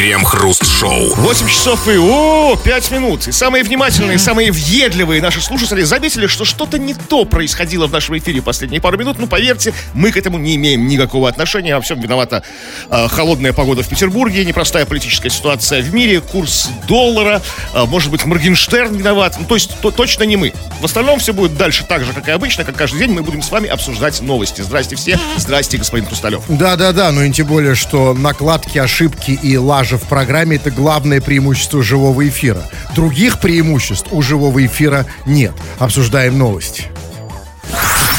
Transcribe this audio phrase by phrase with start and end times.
[0.00, 1.14] Крем-хруст-шоу.
[1.14, 3.28] 8 часов и о, 5 минут.
[3.28, 8.16] И самые внимательные, самые въедливые наши слушатели заметили, что что-то не то происходило в нашем
[8.16, 9.18] эфире последние пару минут.
[9.18, 11.74] Ну, поверьте, мы к этому не имеем никакого отношения.
[11.74, 12.42] Во всем виновата
[12.88, 17.42] э, холодная погода в Петербурге, непростая политическая ситуация в мире, курс доллара,
[17.74, 19.36] э, может быть, Моргенштерн виноват.
[19.38, 20.54] Ну, то есть, то, точно не мы.
[20.80, 23.42] В остальном все будет дальше так же, как и обычно, как каждый день мы будем
[23.42, 24.62] с вами обсуждать новости.
[24.62, 25.20] Здрасте все.
[25.36, 26.42] Здрасте, господин Хрусталев.
[26.48, 29.58] Да-да-да, ну и тем более, что накладки, ошибки и
[29.90, 32.62] лажа в программе это главное преимущество живого эфира.
[32.94, 35.52] Других преимуществ у живого эфира нет.
[35.78, 36.84] Обсуждаем новости.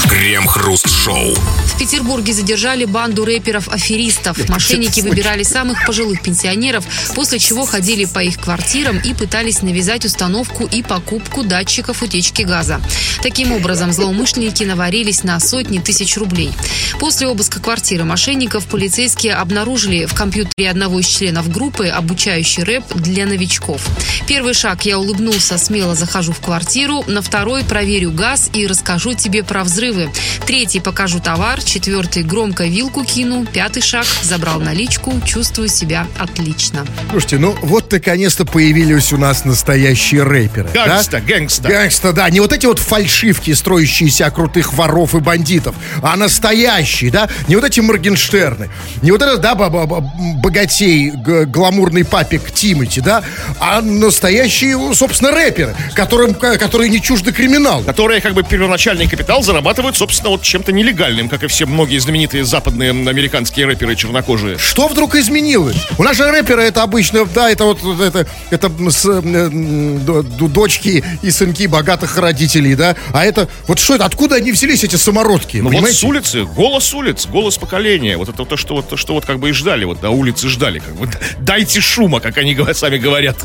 [0.09, 1.35] Крем-хруст-шоу.
[1.35, 4.49] В Петербурге задержали банду рэперов-аферистов.
[4.49, 10.65] Мошенники выбирали самых пожилых пенсионеров, после чего ходили по их квартирам и пытались навязать установку
[10.65, 12.81] и покупку датчиков утечки газа.
[13.23, 16.51] Таким образом, злоумышленники наварились на сотни тысяч рублей.
[16.99, 23.25] После обыска квартиры мошенников полицейские обнаружили в компьютере одного из членов группы обучающий рэп для
[23.25, 23.87] новичков.
[24.27, 29.43] Первый шаг «Я улыбнулся, смело захожу в квартиру», на второй «Проверю газ и расскажу тебе
[29.43, 30.09] про взрывы»,
[30.45, 36.85] третий «Покажу товар», четвертый «Громко вилку кину», пятый шаг «Забрал наличку, чувствую себя отлично».
[37.09, 40.69] Слушайте, ну вот наконец-то появились у нас настоящие рэперы.
[40.73, 40.85] да?
[40.85, 41.69] Гангста, gangsta.
[41.69, 42.29] Гангста, да.
[42.29, 47.29] Не вот эти вот фальшивки, строящиеся о крутых воров и бандитов, а настоящие, да?
[47.47, 48.69] Не вот эти Моргенштерны,
[49.01, 53.23] не вот этот, да, богатей, гламурный папик Тимати, да?
[53.59, 57.81] А настоящие, собственно, рэперы, которым, которые не чужды криминал.
[57.83, 62.43] которые как бы первоначальный капитал зарабатывают, собственно, вот чем-то нелегальным, как и все многие знаменитые
[62.43, 64.57] западные американские рэперы чернокожие.
[64.57, 65.77] Что вдруг изменилось?
[65.97, 71.03] У нас же рэперы это обычно, да, это вот вот это, это с, д- дочки
[71.21, 72.95] и сынки богатых родителей, да?
[73.13, 75.57] А это, вот что это, откуда они взялись, эти самородки?
[75.57, 75.97] Ну вот понимаете?
[75.99, 78.17] с улицы, голос улиц, голос поколения.
[78.17, 80.47] Вот это то, что вот, то, что вот как бы и ждали, вот до улицы
[80.47, 80.79] ждали.
[80.79, 81.09] Как бы,
[81.39, 83.37] дайте шума, как они сами говорят.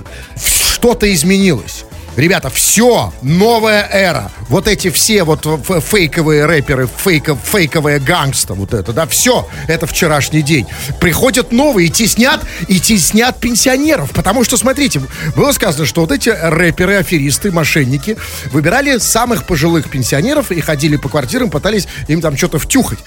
[0.74, 1.85] Что-то изменилось.
[2.16, 4.30] Ребята, все, новая эра.
[4.48, 10.40] Вот эти все вот фейковые рэперы, фейков, фейковая гангста, вот это, да, все, это вчерашний
[10.40, 10.66] день.
[10.98, 14.12] Приходят новые и теснят, и теснят пенсионеров.
[14.12, 15.02] Потому что, смотрите,
[15.36, 18.16] было сказано, что вот эти рэперы, аферисты, мошенники
[18.46, 23.00] выбирали самых пожилых пенсионеров и ходили по квартирам, пытались им там что-то втюхать.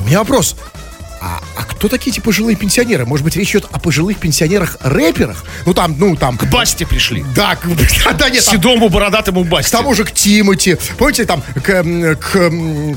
[0.00, 0.56] У меня вопрос.
[1.20, 3.04] А, а кто такие эти пожилые пенсионеры?
[3.06, 5.44] Может быть, речь идет о пожилых пенсионерах-рэперах?
[5.66, 6.38] Ну, там, ну, там...
[6.38, 7.24] К Басте пришли.
[7.34, 7.66] Да, к-
[8.18, 9.76] да, нет, там- Седому бородатому к Басте.
[9.76, 11.60] тому же к Тимати, помните, там, к,
[12.20, 12.50] к,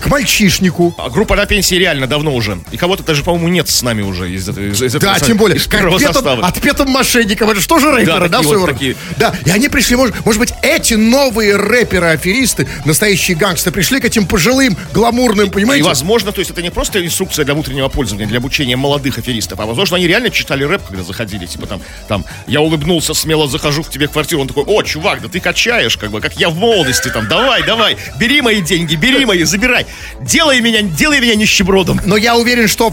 [0.03, 0.93] к мальчишнику.
[0.97, 2.59] А группа на пенсии реально давно уже.
[2.71, 5.37] И кого-то даже, по-моему, нет с нами уже из, этого- из- из этого Да, тем
[5.37, 6.47] более, из к первого отпетым, состава.
[6.47, 7.49] отпетым мошенникам.
[7.49, 8.95] Это что же рэперы, да, своего вот такие.
[9.17, 14.25] Да, и они пришли, может, может быть, эти новые рэперы-аферисты, настоящие гангстеры, пришли к этим
[14.25, 15.83] пожилым, гламурным, И, понимаете?
[15.85, 19.65] возможно, то есть это не просто инструкция для внутреннего пользования, для обучения молодых аферистов, а
[19.65, 23.89] возможно, они реально читали рэп, когда заходили, типа там, там, я улыбнулся, смело захожу к
[23.89, 26.55] тебе в квартиру, он такой, о, чувак, да ты качаешь, как бы, как я в
[26.55, 29.85] молодости, там, давай, давай, бери мои деньги, бери мои, забирай,
[30.21, 32.01] делай меня, делай меня нищебродом.
[32.05, 32.91] Но я уверен, что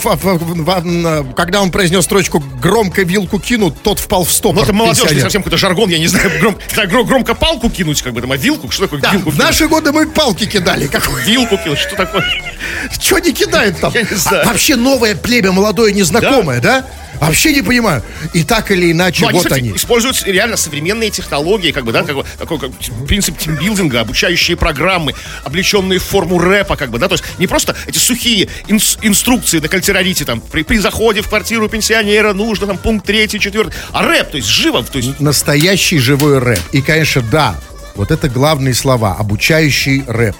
[1.36, 4.56] когда он произнес строчку «громко вилку кинут», тот впал в стопор.
[4.56, 8.02] Ну, это молодежь, совсем какой-то жаргон, я не знаю, гром- так, гром- громко палку кинуть,
[8.02, 10.86] как бы, там, а вилку, что такое Да, вилку в наши годы мы палки кидали.
[10.86, 11.08] Как...
[11.26, 12.24] Вилку кинуть, что такое?
[13.00, 13.92] Что не кидают там?
[13.92, 14.42] Я не знаю.
[14.44, 14.76] А вообще
[15.08, 16.84] новое племя, молодое, незнакомое, да?
[17.20, 18.02] Вообще не понимаю.
[18.32, 19.76] И так или иначе, Ну, они, вот кстати, они.
[19.76, 22.70] используют реально современные технологии, как бы, да, бы, такой как
[23.08, 27.74] принцип тимбилдинга, обучающие программы, облеченные в форму рэпа, как бы, да, то есть не просто
[27.88, 32.78] эти сухие инс- инструкции на кальцерарите, там, при, при заходе в квартиру пенсионера нужно, там,
[32.78, 36.60] пункт третий, четвертый, а рэп, то есть живо, то есть Настоящий живой рэп.
[36.70, 37.56] И, конечно, да,
[37.96, 39.16] вот это главные слова.
[39.18, 40.36] Обучающий рэп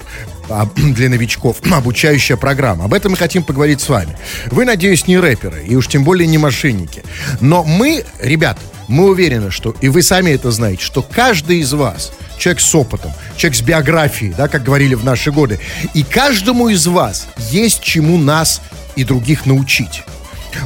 [0.75, 2.85] для новичков, обучающая программа.
[2.85, 4.17] Об этом мы хотим поговорить с вами.
[4.47, 7.03] Вы, надеюсь, не рэперы, и уж тем более не мошенники.
[7.41, 8.57] Но мы, ребят,
[8.87, 13.11] мы уверены, что, и вы сами это знаете, что каждый из вас, человек с опытом,
[13.37, 15.59] человек с биографией, да, как говорили в наши годы,
[15.93, 18.61] и каждому из вас есть чему нас
[18.95, 20.03] и других научить.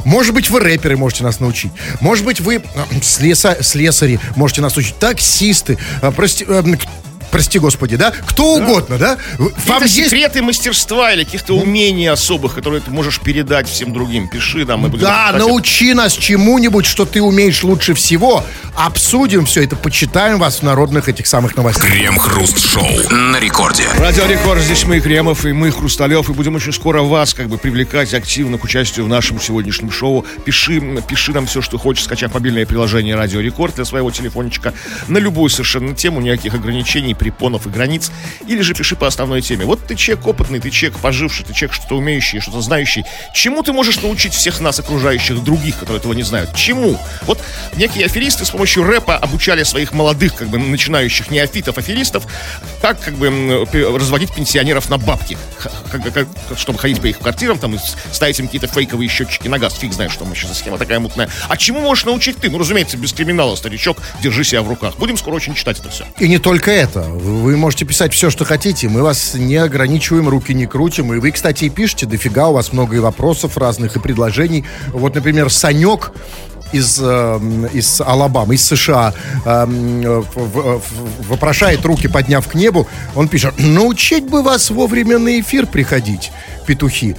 [0.06, 1.70] Может быть, вы рэперы можете нас научить.
[2.00, 2.60] Может быть, вы э,
[3.02, 4.98] слеса- слесари можете нас научить.
[4.98, 5.76] Таксисты.
[6.00, 6.46] э, Прости,
[7.34, 8.12] прости господи, да?
[8.12, 9.18] Кто угодно, да?
[9.38, 10.10] Вам какие-то есть...
[10.10, 14.88] секреты мастерства или каких-то умений особых, которые ты можешь передать всем другим, пиши нам, мы
[14.88, 18.44] будем Да, кстати, научи нас чему-нибудь, что ты умеешь лучше всего.
[18.76, 21.84] Обсудим все это, почитаем вас в народных этих самых новостях.
[21.84, 23.88] Крем-хруст-шоу на рекорде.
[23.98, 27.58] Радио Рекорд, здесь мы, Кремов, и мы, Хрусталев, и будем очень скоро вас как бы
[27.58, 30.24] привлекать активно к участию в нашем сегодняшнем шоу.
[30.44, 34.72] Пиши, пиши нам все, что хочешь, скачав мобильное приложение Радио Рекорд для своего телефончика
[35.08, 38.10] на любую совершенно тему, никаких ограничений, препонов и границ,
[38.46, 39.64] или же пиши по основной теме.
[39.64, 43.04] Вот ты человек опытный, ты человек поживший, ты человек что-то умеющий, что-то знающий.
[43.34, 46.54] Чему ты можешь научить всех нас, окружающих, других, которые этого не знают?
[46.54, 46.98] Чему?
[47.22, 47.40] Вот
[47.76, 52.26] некие аферисты с помощью рэпа обучали своих молодых, как бы, начинающих неофитов, аферистов,
[52.82, 55.38] как, как бы, разводить пенсионеров на бабки,
[56.56, 57.78] чтобы ходить по их квартирам, там, и
[58.12, 59.78] ставить им какие-то фейковые счетчики на газ.
[59.78, 61.30] Фиг знаешь, что еще за схема такая мутная.
[61.48, 62.50] А чему можешь научить ты?
[62.50, 64.96] Ну, разумеется, без криминала, старичок, держи себя в руках.
[64.98, 66.04] Будем скоро очень читать это все.
[66.18, 67.06] И не только это.
[67.14, 68.88] Вы можете писать все, что хотите.
[68.88, 71.14] Мы вас не ограничиваем, руки не крутим.
[71.14, 72.48] И вы, кстати, и пишете дофига.
[72.48, 74.64] У вас много и вопросов разных, и предложений.
[74.88, 76.10] Вот, например, Санек
[76.72, 79.14] из, э, из Алабамы, из США,
[79.44, 80.22] э,
[81.28, 82.88] вопрошает руки, подняв к небу.
[83.14, 86.32] Он пишет, научить бы вас вовремя на эфир приходить,
[86.66, 87.14] петухи.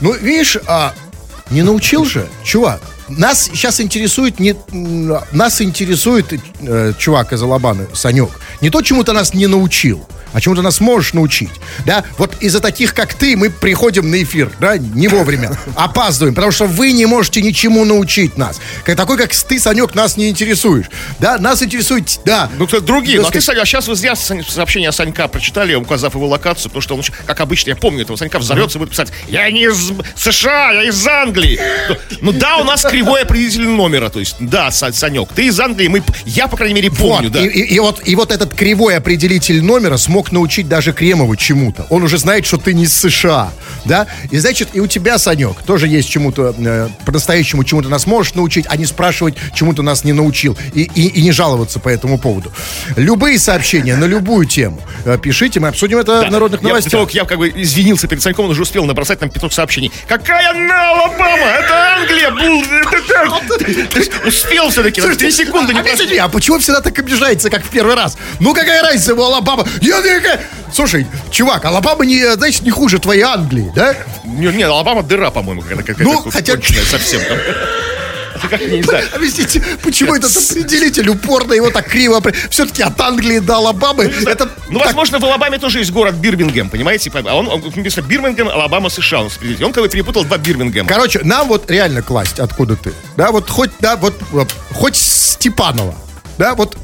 [0.00, 0.94] Ну, видишь, а,
[1.50, 2.80] не научил же, чувак.
[3.08, 4.54] Нас сейчас интересует не
[5.32, 8.30] нас интересует э, чувак из Алабаны, Санек.
[8.60, 11.50] Не то, чему-то нас не научил а чему-то нас можешь научить,
[11.86, 16.52] да, вот из-за таких, как ты, мы приходим на эфир, да, не вовремя, опаздываем, потому
[16.52, 18.60] что вы не можете ничему научить нас.
[18.84, 20.86] Как, такой, как ты, Санек, нас не интересуешь,
[21.18, 22.50] да, нас интересует, да.
[22.58, 26.14] Ну, кто другие, ну, а ты, Саня, а сейчас вы зря сообщение Санька прочитали, указав
[26.14, 29.12] его локацию, потому что он, как обычно, я помню этого Санька, взорвется и будет писать,
[29.28, 31.58] я не из США, я из Англии.
[32.20, 36.02] Ну, да, у нас кривой определитель номера, то есть, да, Санек, ты из Англии, мы,
[36.24, 37.46] я, по крайней мере, помню, вот, да.
[37.46, 41.34] И, и, и, вот, и вот этот кривой определитель номера смог мог научить даже Кремову
[41.34, 41.84] чему-то.
[41.90, 43.50] Он уже знает, что ты не из США,
[43.84, 44.06] да?
[44.30, 48.66] И значит, и у тебя, Санек, тоже есть чему-то, э, по-настоящему чему-то нас можешь научить,
[48.68, 50.56] а не спрашивать, чему ты нас не научил.
[50.74, 52.52] И, и, и не жаловаться по этому поводу.
[52.96, 56.28] Любые сообщения на любую тему э, пишите, мы обсудим это да.
[56.28, 57.10] в народных новостях.
[57.10, 59.90] Я, я как бы извинился перед Саньком, он уже успел набросать нам пяток сообщений.
[60.06, 61.46] Какая Алабама?
[61.46, 62.30] Это Англия!
[64.24, 68.16] Успел все-таки, на 3 секунды не А почему всегда так обижается, как в первый раз?
[68.38, 69.66] Ну какая разница, Алабама?
[69.80, 70.00] Я
[70.72, 73.94] Слушай, чувак, Алабама не, значит, не хуже твоей Англии, да?
[74.24, 76.54] Не, не Алабама дыра, по-моему, какая-то ну, хотя...
[76.90, 77.38] совсем там.
[78.50, 79.06] Как не знаю.
[79.14, 82.22] Объясните, почему этот определитель упорно его так криво...
[82.50, 84.12] Все-таки от Англии до Алабамы...
[84.20, 84.88] Ну, это ну так...
[84.88, 87.10] возможно, в Алабаме тоже есть город Бирмингем, понимаете?
[87.14, 89.22] А он, он написано Бирмингем, Алабама, США.
[89.22, 89.30] Он,
[89.62, 90.88] он как бы перепутал два Бирмингема.
[90.88, 92.92] Короче, нам вот реально класть, откуда ты.
[93.16, 95.94] Да, вот хоть, да, вот, вот хоть Степанова.
[96.38, 96.76] Да, вот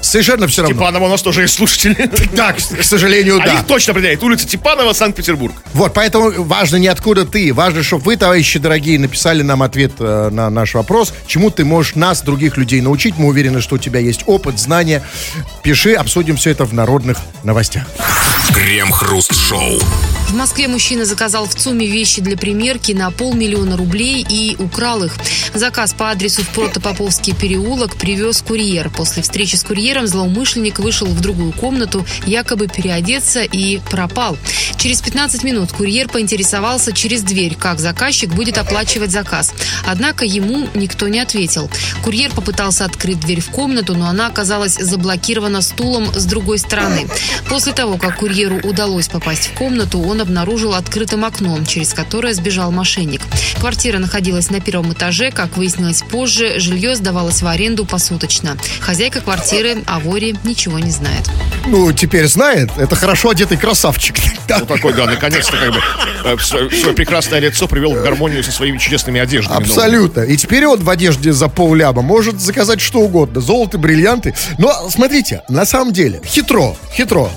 [0.00, 0.76] Совершенно все равно.
[0.76, 1.96] Типанова у нас тоже есть слушатели.
[2.36, 3.44] Да, к сожалению, да.
[3.44, 4.22] А их точно определяет.
[4.22, 5.54] Улица Типанова, Санкт-Петербург.
[5.72, 7.52] Вот, поэтому важно не откуда ты.
[7.54, 11.14] Важно, чтобы вы, товарищи дорогие, написали нам ответ э, на наш вопрос.
[11.26, 13.14] Чему ты можешь нас, других людей, научить.
[13.16, 15.02] Мы уверены, что у тебя есть опыт, знания.
[15.62, 17.84] Пиши, обсудим все это в народных новостях.
[18.52, 19.80] Крем-хруст-шоу.
[20.26, 25.14] В Москве мужчина заказал в ЦУМе вещи для примерки на полмиллиона рублей и украл их.
[25.54, 28.90] Заказ по адресу в Протопоповский переулок привез курьер.
[28.90, 34.36] После встречи с курьером злоумышленник вышел в другую комнату, якобы переодеться и пропал.
[34.76, 39.54] Через 15 минут курьер поинтересовался через дверь, как заказчик будет оплачивать заказ.
[39.86, 41.70] Однако ему никто не ответил.
[42.02, 47.06] Курьер попытался открыть дверь в комнату, но она оказалась заблокирована стулом с другой стороны.
[47.48, 52.32] После того, как курьеру удалось попасть в комнату, он он обнаружил открытым окном, через которое
[52.32, 53.20] сбежал мошенник.
[53.60, 55.30] Квартира находилась на первом этаже.
[55.30, 58.56] Как выяснилось позже, жилье сдавалось в аренду посуточно.
[58.80, 61.28] Хозяйка квартиры о воре ничего не знает.
[61.66, 62.70] Ну, теперь знает.
[62.78, 64.16] Это хорошо одетый красавчик.
[64.48, 65.80] Ну, такой, да, наконец-то как бы
[66.24, 69.60] э, свое прекрасное лицо привел в гармонию со своими чудесными одеждами.
[69.60, 70.20] Абсолютно.
[70.20, 73.40] И теперь он в одежде за полляма может заказать что угодно.
[73.40, 74.34] Золото, бриллианты.
[74.58, 77.28] Но, смотрите, на самом деле, хитро, хитро,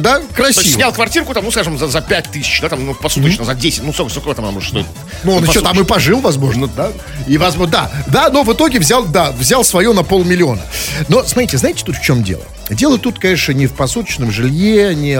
[0.00, 0.64] да, красиво.
[0.64, 3.46] снял квартирку, там, ну, скажем, за, за 5 5 тысяч, да, там, ну, посуточно, mm-hmm.
[3.46, 4.86] за 10, ну, сколько, сколько там может стоить?
[5.22, 6.90] Ну, он ну, еще там и пожил, возможно, да?
[7.28, 10.60] И, возможно, да, да, но в итоге взял, да, взял свое на полмиллиона.
[11.08, 12.42] Но, смотрите, знаете, тут в чем дело?
[12.70, 15.16] Дело тут, конечно, не в посуточном жилье, не,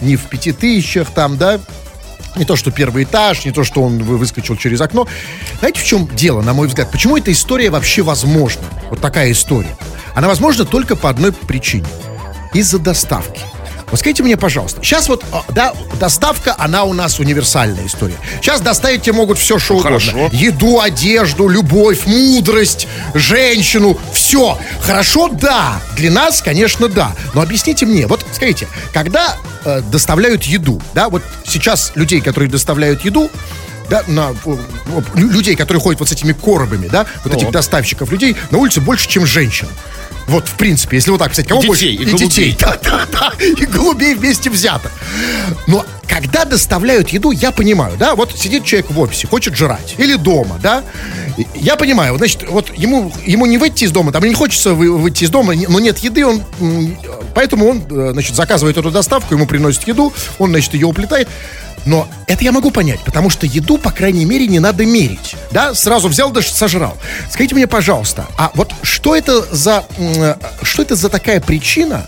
[0.00, 1.58] не в пяти тысячах там, да,
[2.36, 5.08] не то, что первый этаж, не то, что он выскочил через окно.
[5.58, 6.90] Знаете, в чем дело, на мой взгляд?
[6.90, 8.62] Почему эта история вообще возможна?
[8.90, 9.76] Вот такая история.
[10.14, 11.86] Она возможна только по одной причине.
[12.54, 13.40] Из-за доставки.
[13.92, 18.16] Вот скажите мне, пожалуйста, сейчас вот, а, да, доставка, она у нас универсальная история.
[18.40, 20.00] Сейчас доставить тебе могут все, что ну, угодно.
[20.00, 20.30] Хорошо.
[20.32, 24.58] Еду, одежду, любовь, мудрость, женщину, все.
[24.80, 25.82] Хорошо, да.
[25.94, 27.14] Для нас, конечно, да.
[27.34, 33.04] Но объясните мне, вот скажите, когда э, доставляют еду, да, вот сейчас людей, которые доставляют
[33.04, 33.30] еду,
[33.92, 34.34] да, на
[35.14, 37.36] людей, которые ходят вот с этими коробами, да, вот О.
[37.36, 39.68] этих доставщиков людей, на улице больше, чем женщин.
[40.28, 41.84] Вот, в принципе, если вот так писать, кого и больше?
[41.90, 42.56] Детей, и, и детей.
[42.60, 43.32] Да, да, да.
[43.44, 44.90] И голубей вместе взято.
[45.66, 50.14] Но когда доставляют еду, я понимаю, да, вот сидит человек в офисе, хочет жрать, или
[50.14, 50.84] дома, да,
[51.54, 55.24] Я понимаю, значит, вот ему, ему не выйти из дома, там не хочется вы- выйти
[55.24, 56.42] из дома, но нет еды, он,
[57.34, 61.28] поэтому он, э, значит, заказывает эту доставку, ему приносят еду, он, значит, ее уплетает.
[61.84, 65.34] Но это я могу понять, потому что еду, по крайней мере, не надо мерить.
[65.50, 66.96] Да, сразу взял, даже сожрал.
[67.28, 72.06] Скажите мне, пожалуйста, а вот что это за, э, что это за такая причина,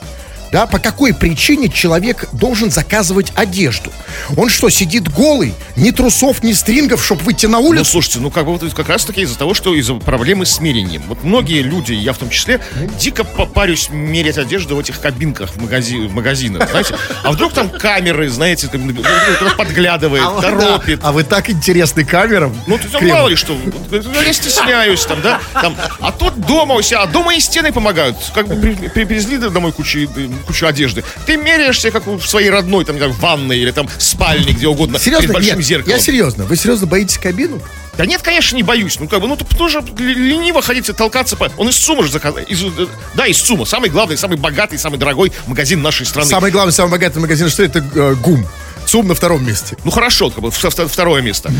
[0.53, 3.93] да, по какой причине человек должен заказывать одежду?
[4.37, 7.85] Он что, сидит голый, ни трусов, ни стрингов, чтобы выйти на Ну, улицу?
[7.85, 11.03] слушайте, ну как бы вот как раз таки из-за того, что из-за проблемы с мерением.
[11.09, 12.61] Вот многие люди, я в том числе,
[12.99, 16.95] дико попарюсь мерять одежду в этих кабинках в, магази- в магазинах, знаете.
[17.23, 21.01] А вдруг там камеры, знаете, там, ну, кто-то подглядывает, А, торопит.
[21.01, 21.09] да.
[21.09, 22.55] А вы так интересны камерам?
[22.67, 23.57] Ну, ты там мало ли что,
[23.91, 27.73] ну, я стесняюсь там, да, там, а тут дома у себя, а дома и стены
[27.73, 29.99] помогают, как бы при- при- привезли домой кучу,
[30.47, 34.53] кучу одежды, ты меряешься, как в своей родной, там, не знаю, ванной или там спальне,
[34.53, 35.23] где угодно, Серьезно?
[35.29, 35.97] перед большим Нет, зеркалом.
[35.97, 36.45] я серьезно.
[36.45, 37.61] Вы серьезно боитесь кабину?
[37.97, 38.99] Да нет, конечно, не боюсь.
[38.99, 41.51] Ну, как бы, ну, ты тоже лениво ходить и толкаться по...
[41.57, 42.41] Он из ЦУМа же заказал.
[42.41, 43.65] Из, э, да, из ЦУМа.
[43.67, 46.29] Самый главный, самый богатый, самый дорогой магазин нашей страны.
[46.29, 48.47] Самый главный, самый богатый магазин, что это э, ГУМ.
[48.87, 49.77] ЦУМ на втором месте.
[49.85, 51.51] Ну, хорошо, как бы, второе место.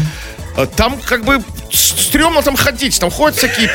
[0.57, 2.99] А Там, как бы, стрёмно там ходить.
[3.01, 3.71] Там ходят всякие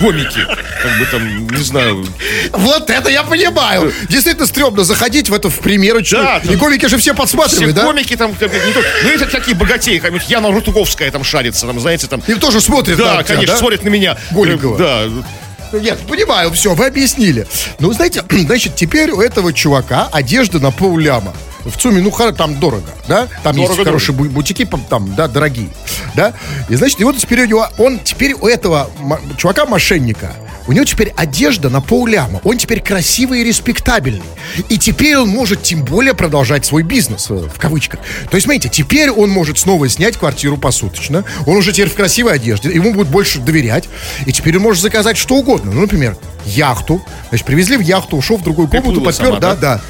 [0.00, 0.40] гомики.
[0.82, 2.06] Как бы там, не знаю.
[2.52, 3.92] Вот это я понимаю.
[4.08, 6.24] Действительно стрёмно заходить в эту в примерочную.
[6.24, 7.84] Да, и комики же все Все подсматривают, да?
[7.84, 11.80] гомики там, как не то- ну, это такие богатеи, как Яна Рутуговская там шарится, там,
[11.80, 12.22] знаете, там.
[12.26, 13.58] И тоже смотрят Да, на тебя, конечно, да?
[13.58, 14.16] смотрят на меня.
[14.30, 14.76] Голенького.
[14.76, 15.04] Да.
[15.72, 17.46] Нет, понимаю, все, вы объяснили.
[17.78, 21.34] Ну, знаете, значит, теперь у этого чувака одежда на полляма.
[21.70, 23.28] В ЦУМе, ну, там дорого, да?
[23.42, 25.68] Там есть Дорого, хорошие бу- бутики, там, да, дорогие,
[26.14, 26.34] да?
[26.68, 28.90] И, значит, и вот теперь у него, он теперь у этого
[29.36, 30.32] чувака-мошенника,
[30.68, 32.42] у него теперь одежда на полляма.
[32.44, 34.22] Он теперь красивый и респектабельный.
[34.68, 38.00] И теперь он может тем более продолжать свой бизнес, э, в кавычках.
[38.30, 41.24] То есть, смотрите, теперь он может снова снять квартиру посуточно.
[41.46, 42.70] Он уже теперь в красивой одежде.
[42.70, 43.88] Ему будут больше доверять.
[44.26, 45.72] И теперь он может заказать что угодно.
[45.72, 47.02] Ну, например, яхту.
[47.30, 49.56] Значит, привезли в яхту, ушел в другую комнату, подпер, сама, да, да?
[49.76, 49.80] да.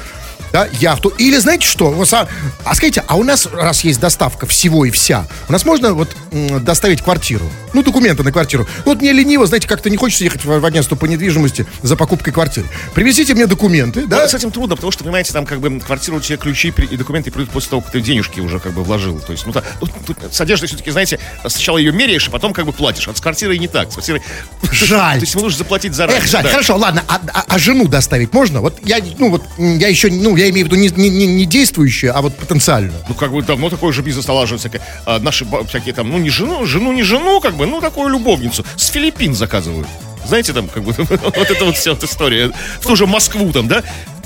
[0.51, 1.09] Да, яхту.
[1.17, 1.91] Или знаете что?
[1.91, 2.27] Вот а
[2.75, 6.63] скажите, а у нас, раз есть доставка всего и вся, у нас можно вот м,
[6.63, 7.45] доставить квартиру?
[7.73, 8.67] Ну, документы на квартиру.
[8.85, 11.95] Ну, Вот мне лениво, знаете, как-то не хочется ехать в, в агентство по недвижимости за
[11.95, 12.67] покупкой квартиры.
[12.95, 14.21] Привезите мне документы, да?
[14.21, 16.97] Да, с этим трудно, потому что, понимаете, там как бы квартиру у тебя ключи и
[16.97, 19.19] документы придут после того, как ты денежки уже как бы вложил.
[19.19, 22.53] То есть, ну, та- тут- тут с одеждой все-таки, знаете, сначала ее меряешь, а потом
[22.53, 23.07] как бы платишь.
[23.07, 23.89] А с квартирой не так.
[23.91, 24.21] С квартирой...
[24.71, 25.15] Жаль.
[25.19, 26.21] То есть, ему нужно заплатить заранее.
[26.23, 26.43] Эх, жаль.
[26.43, 26.49] да.
[26.49, 27.03] Хорошо, ладно.
[27.07, 28.61] А, а- а жену доставить можно?
[28.61, 32.15] Вот я, ну вот, я еще, ну, я имею в виду не, не, не- действующую,
[32.15, 32.93] а вот потенциально.
[33.07, 34.69] Ну, как бы давно такой же бизнес налаживается.
[35.05, 38.65] А, наши всякие там, ну, не жену, жену, не жену, как бы, ну, такую любовницу.
[38.75, 39.87] С Филиппин заказывают.
[40.25, 42.51] Знаете, там, как бы, вот это вот вся эта история.
[42.79, 43.83] В ту же Москву там, да?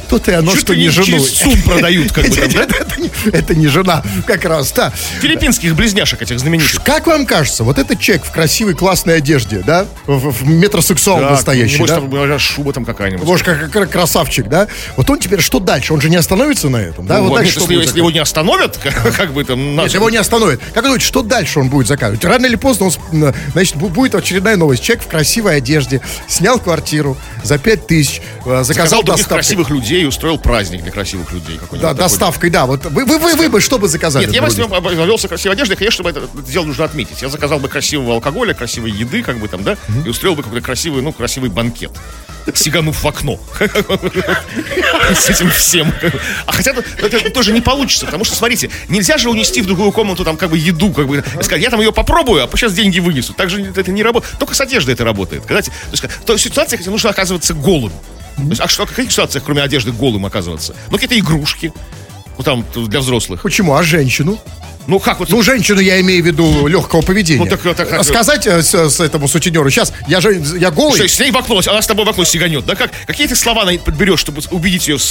[0.09, 1.19] Тут и оно, Чуть что не жену.
[1.19, 2.35] СУМ продают, как бы?
[3.31, 4.91] Это не- жена, как раз, да.
[5.21, 6.83] Филиппинских близняшек этих знаменитых.
[6.83, 11.83] Как вам кажется, вот этот человек в красивой классной одежде, да, в, метросексуал Да, настоящий,
[11.85, 11.95] да?
[11.99, 13.25] там, шуба там какая-нибудь.
[13.25, 14.67] Боже, как, красавчик, да?
[14.97, 15.93] Вот он теперь что дальше?
[15.93, 17.21] Он же не остановится на этом, да?
[17.21, 19.75] Вот если, его не остановят, как, бы там...
[19.75, 20.61] Нет, его не остановит.
[20.73, 22.23] Как думаете, что дальше он будет заказывать?
[22.25, 24.83] Рано или поздно, он, значит, бу- будет очередная новость.
[24.83, 29.92] Человек в красивой одежде снял квартиру за 5 тысяч, э, заказал Заказал других красивых людей
[30.01, 31.59] и устроил праздник для красивых людей.
[31.73, 32.65] Да, доставкой, да.
[32.65, 34.25] Вот вы, вы, вы, вы бы что бы заказали?
[34.25, 37.21] Нет, я бы если бы обзавелся красивой одеждой, конечно, это дело нужно отметить.
[37.21, 40.65] Я заказал бы красивого алкоголя, красивой еды, как бы там, да, и устроил бы какой-то
[40.65, 41.91] красивый, ну, красивый банкет.
[42.53, 43.39] Сиганув в окно.
[45.15, 45.93] С этим всем.
[46.45, 50.25] А хотя это тоже не получится, потому что, смотрите, нельзя же унести в другую комнату
[50.25, 53.33] там как бы еду, как бы, сказать, я там ее попробую, а сейчас деньги вынесу.
[53.33, 54.37] Так же это не работает.
[54.39, 55.45] Только с одеждой это работает.
[55.45, 57.93] Когда, то есть, в той ситуации, где нужно оказываться голым.
[58.35, 60.75] То есть, а что, в каких ситуациях, кроме одежды, голым оказываться?
[60.89, 61.71] Ну, какие-то игрушки.
[62.37, 63.43] Ну, там, для взрослых.
[63.43, 63.75] Почему?
[63.75, 64.39] А женщину?
[64.85, 65.29] Ну, как вот...
[65.29, 67.39] Ну, женщину я имею в виду легкого поведения.
[67.41, 70.97] Ну, так это как- Сказать э, с, с этому сутенеру, сейчас, я же, я голый.
[70.97, 72.75] Что, с ней в окно, она с тобой в окно сиганет, да?
[72.75, 75.03] Как, какие ты слова на- подберешь, чтобы убедить ее с,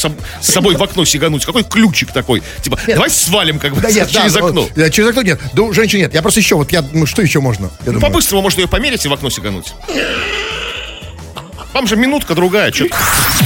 [0.43, 1.47] с собой в окно сигануть?
[1.47, 2.43] Какой ключик такой?
[2.61, 4.63] Типа, давай свалим как бы Да нет, через да, окно.
[4.63, 5.41] вот, э, через окно нет.
[5.55, 6.13] Да, женщин нет.
[6.13, 7.71] Я просто еще, вот я, ну, что еще можно?
[7.87, 9.73] Ну, по-быстрому можно ее померить и в окно сигануть.
[11.73, 12.87] Вам же минутка другая, что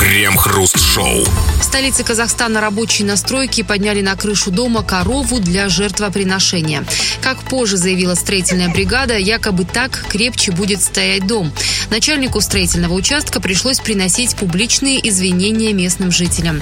[0.00, 1.24] Крем-хруст-шоу.
[1.60, 6.84] В столице Казахстана рабочие на стройке подняли на крышу дома корову для жертвоприношения.
[7.22, 11.52] Как позже заявила строительная бригада, якобы так крепче будет стоять дом.
[11.90, 16.60] Начальнику строительного участка пришлось приносить публичные извинения местным жителям.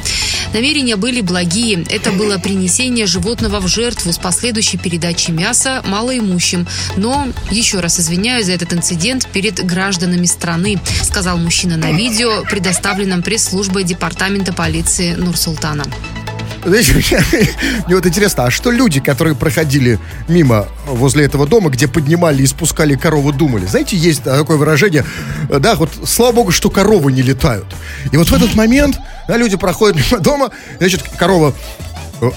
[0.52, 1.84] Намерения были благие.
[1.90, 6.68] Это было принесение животного в жертву с последующей передачей мяса малоимущим.
[6.96, 13.22] Но, еще раз извиняюсь за этот инцидент перед гражданами страны, сказал мужчина на видео, предоставленном
[13.22, 15.84] пресс-службой департамента полиции Нур-Султана.
[16.64, 22.46] Мне, вот интересно, а что люди, которые проходили мимо возле этого дома, где поднимали и
[22.46, 23.66] спускали корову, думали?
[23.66, 25.04] Знаете, есть такое выражение,
[25.48, 27.66] да, вот слава богу, что коровы не летают.
[28.12, 31.54] И вот в этот момент да, люди проходят мимо дома, значит, корова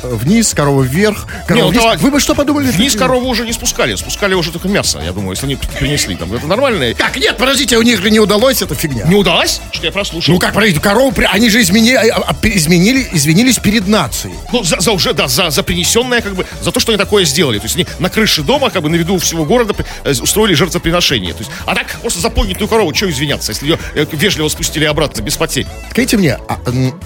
[0.04, 1.28] вниз, корова вверх.
[1.48, 1.82] Корова Не, ну, вниз.
[1.82, 2.68] давай- Вы бы что подумали?
[2.72, 6.34] Вниз корову уже не спускали, спускали уже только мясо, я думаю, если они принесли там.
[6.34, 6.94] Это нормально.
[6.98, 7.16] Как?
[7.18, 9.06] Нет, подождите, у них же не удалось эта фигня.
[9.06, 9.62] Не удалось?
[9.72, 10.34] Что я прослушал?
[10.34, 14.36] Ну как, подождите, корову, они же изменили, а, а, пе- изменили, извинились перед нацией.
[14.52, 17.26] Ну, за, за уже, да, за, за принесенное, как бы, за то, что они такое
[17.26, 17.60] сделали.
[17.60, 21.34] То есть они на крыше дома, как бы, на виду всего города э, устроили жертвоприношение.
[21.34, 24.86] То есть, а так, просто за поднятую корову, что извиняться, если ее э, вежливо спустили
[24.86, 25.68] обратно, без потерь.
[25.92, 26.60] Скажите мне, а,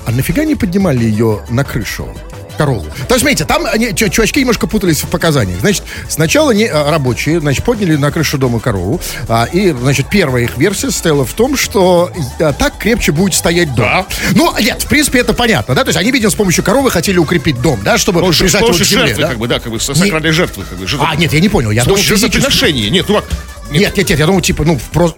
[0.06, 2.14] а нафига не поднимали ее на крышу?
[2.58, 2.86] Корову.
[3.08, 5.60] То есть, смотрите, там они, чу- чувачки немножко путались в показаниях.
[5.62, 9.00] Значит, сначала они, а, рабочие, значит, подняли на крышу дома корову.
[9.28, 13.74] а, и, значит, первая их версия состояла в том, что а, так крепче будет стоять
[13.76, 13.86] дом.
[13.86, 14.06] Да.
[14.36, 15.84] Ну, нет, в принципе, это понятно, да?
[15.84, 18.72] То есть они, видимо, с помощью коровы хотели укрепить дом, да, чтобы Ну, прижать его
[18.72, 19.28] к жертвы, земле, да?
[19.30, 20.86] как бы, да, как бы, со- сакральной жертвы, как бы.
[20.88, 21.72] жертвы- А, нет, я не понял.
[21.72, 22.90] Я думал, помощью физически.
[22.90, 23.26] Нет, ну как?
[23.72, 25.14] Нет, нет, нет, я думал, типа, ну, про-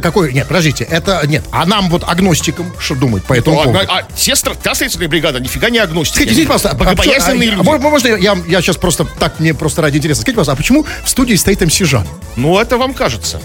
[0.00, 3.86] какой, нет, подождите, это, нет, а нам вот агностикам что думать по этому Ну, поводу?
[3.90, 6.14] а, а те та строительная бригада нифига не агностики.
[6.14, 7.68] Скажите, извините, пожалуйста, а, богобоязненные а, люди.
[7.68, 10.20] а, можно я, я, я сейчас просто так, мне просто ради интереса.
[10.22, 12.06] Скажите, пожалуйста, а почему в студии стоит МС Жан?
[12.36, 13.40] Ну, это вам кажется.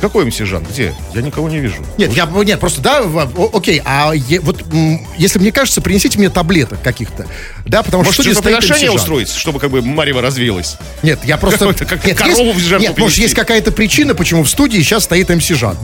[0.00, 0.64] Какой Жан?
[0.64, 0.94] Где?
[1.14, 1.76] Я никого не вижу.
[1.96, 3.02] Нет, я, нет, просто, да,
[3.52, 4.64] окей, а е- вот,
[5.16, 7.26] если мне кажется, принесите мне таблеток каких-то,
[7.64, 8.90] да, потому Может, что МС Жан.
[8.96, 10.76] устроить, чтобы как бы Марева развеялась?
[11.04, 11.72] Нет, я просто...
[11.72, 15.04] Как нет, корову есть- в жертву Нет, может, есть какая-то причина, почему в студии сейчас
[15.04, 15.76] стоит МС Жан?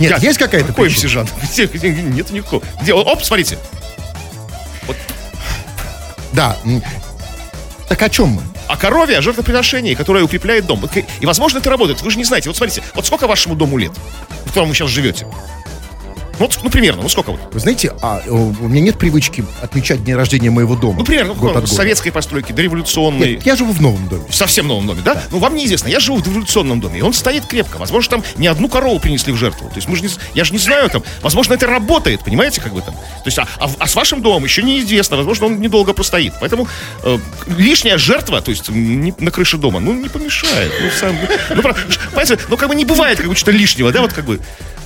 [0.00, 0.22] Нет, Как?
[0.22, 1.06] есть какая-то Какой причина?
[1.06, 1.28] МС Жан?
[1.72, 1.90] Где?
[1.92, 2.62] Нет никакого.
[2.80, 2.92] Где?
[2.92, 3.58] Оп, смотрите.
[6.32, 6.56] Да.
[7.88, 8.42] Так о чем мы?
[8.68, 10.82] О корове, о жертвоприношении, которое укрепляет дом.
[11.20, 12.00] И, возможно, это работает.
[12.02, 12.48] Вы же не знаете.
[12.48, 13.92] Вот смотрите, вот сколько вашему дому лет,
[14.44, 15.26] в котором вы сейчас живете?
[16.42, 17.54] Вот, ну, примерно, ну сколько вот?
[17.54, 20.98] Вы знаете, а, э, у меня нет привычки отмечать день рождения моего дома.
[20.98, 21.62] Ну, примерно, год какой?
[21.62, 21.72] от года.
[21.72, 23.34] советской постройки, дореволюционной.
[23.34, 24.24] Нет, я живу в новом доме.
[24.28, 25.22] В совсем новом доме, да?
[25.30, 25.86] Ну, вам неизвестно.
[25.86, 27.76] Я живу в революционном доме, и он стоит крепко.
[27.76, 29.68] Возможно, там не одну корову принесли в жертву.
[29.68, 31.04] То есть мы же не, я же не знаю там.
[31.22, 32.94] Возможно, это работает, понимаете, как бы там.
[32.94, 35.16] То есть, а, а а с вашим домом еще неизвестно.
[35.18, 36.32] Возможно, он недолго простоит.
[36.40, 36.66] Поэтому
[37.04, 37.18] э,
[37.56, 40.72] лишняя жертва, то есть не- на крыше дома, ну, не помешает.
[40.82, 41.16] Ну, сам-
[41.54, 44.40] ну, понимаете, ну, как бы не бывает как бы что-то лишнего, да, вот как бы.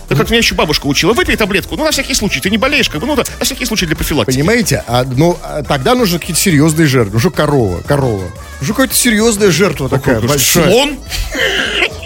[0.08, 2.88] Так как меня еще бабушка учила, выпей таблетку, ну, на всякий случай, ты не болеешь,
[2.88, 4.36] как бы, ну, да, на всякий случай для профилактики.
[4.36, 4.84] Понимаете?
[4.86, 7.14] А, ну, а тогда нужны какие-то серьезные жертвы.
[7.14, 8.24] Ну, что корова, корова.
[8.60, 10.70] Ну, что какая-то серьезная жертва такая большая.
[10.70, 10.98] Слон?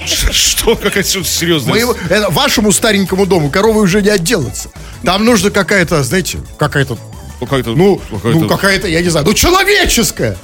[0.07, 1.87] Что, какая-то серьезная...
[2.09, 4.71] Это вашему старенькому дому коровы уже не отделаться.
[5.05, 6.99] Там нужно какая-то, знаете, какая-то,
[7.39, 10.37] Какая-то, ну, какая-то- ну, какая-то, я не знаю, ну, человеческая.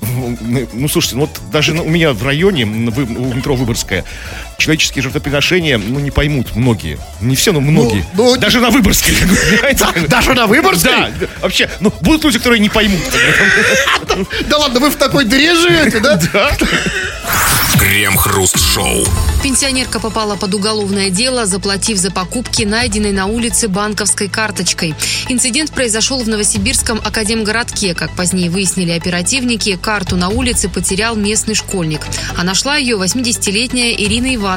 [0.00, 0.38] Ну,
[0.72, 4.04] ну, слушайте, ну вот даже у меня в районе, у метро Выборгская,
[4.60, 6.98] человеческие жертвоприношения, ну, не поймут многие.
[7.20, 8.04] Не все, но многие.
[8.14, 9.14] ну, даже на Выборгской.
[10.08, 10.92] Даже на Выборгской?
[10.92, 13.00] Да, вообще, ну, будут люди, которые не поймут.
[14.48, 16.20] Да ладно, вы в такой дыре живете, да?
[16.32, 16.50] Да.
[17.78, 19.06] Крем-хруст-шоу.
[19.42, 24.94] Пенсионерка попала под уголовное дело, заплатив за покупки, найденной на улице банковской карточкой.
[25.28, 27.94] Инцидент произошел в Новосибирском академгородке.
[27.94, 32.02] Как позднее выяснили оперативники, карту на улице потерял местный школьник.
[32.36, 34.49] А нашла ее 80-летняя Ирина Ивановна.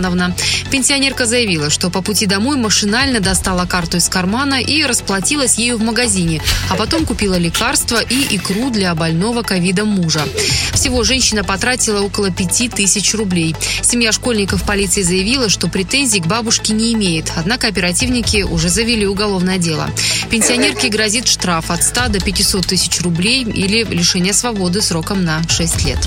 [0.72, 5.82] Пенсионерка заявила, что по пути домой машинально достала карту из кармана и расплатилась ею в
[5.82, 10.24] магазине, а потом купила лекарства и икру для больного ковидом мужа.
[10.74, 13.56] Всего женщина потратила около 5000 рублей.
[13.82, 19.58] Семья школьников полиции заявила, что претензий к бабушке не имеет, однако оперативники уже завели уголовное
[19.58, 19.90] дело.
[20.30, 25.86] Пенсионерке грозит штраф от 100 до 500 тысяч рублей или лишение свободы сроком на 6
[25.86, 26.00] лет.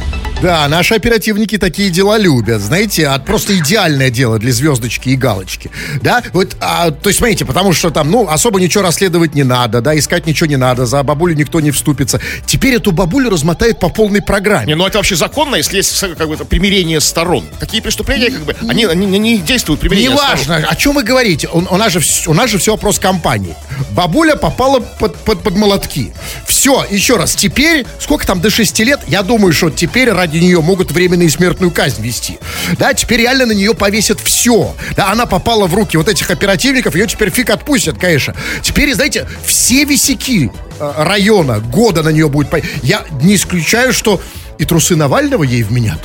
[0.43, 5.71] Да, наши оперативники такие дела любят, знаете, а просто идеальное дело для звездочки и галочки,
[6.03, 9.81] да, вот, а, то есть, смотрите, потому что там, ну, особо ничего расследовать не надо,
[9.81, 12.21] да, искать ничего не надо, за бабулю никто не вступится.
[12.45, 14.67] Теперь эту бабулю размотают по полной программе.
[14.67, 17.45] Не, ну это вообще законно, если есть как бы, примирение сторон.
[17.59, 20.35] Такие преступления, как бы, они, они не- не действуют примирение сторон.
[20.35, 21.49] Неважно, о чем вы говорите.
[21.49, 23.55] У, у нас же, у нас же все вопрос компании.
[23.93, 26.13] Бабуля попала под, под, под молотки.
[26.47, 30.61] Все, еще раз, теперь, сколько там, до 6 лет, я думаю, что теперь ради нее
[30.61, 32.39] могут временную смертную казнь вести.
[32.79, 34.75] Да, теперь реально на нее повесят все.
[34.97, 38.35] Да, она попала в руки вот этих оперативников, ее теперь фиг отпустят, конечно.
[38.61, 42.49] Теперь, знаете, все висяки э, района, года на нее будет...
[42.83, 44.21] Я не исключаю, что
[44.59, 46.01] и трусы Навального ей вменят.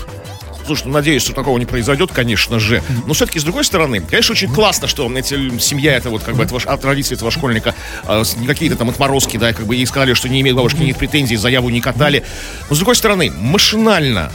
[0.66, 2.82] Слушай, ну, надеюсь, что такого не произойдет, конечно же.
[3.06, 6.44] Но все-таки, с другой стороны, конечно, очень классно, что эти, семья, это вот как бы
[6.44, 7.74] этого, ш- от родителей этого школьника,
[8.08, 10.98] э, не какие-то там отморозки, да, как бы ей сказали, что не имеет бабушки никаких
[10.98, 12.24] претензий, заяву не катали.
[12.70, 14.32] Но, с другой стороны, машинально,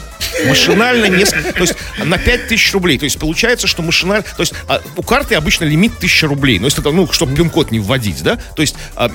[0.47, 2.99] машинально, несколько, то есть на 5 тысяч рублей.
[2.99, 6.59] То есть получается, что машинально, то есть а, у карты обычно лимит 1000 рублей.
[6.59, 9.11] Но если это, ну, чтобы пин-код не вводить, да, то есть а,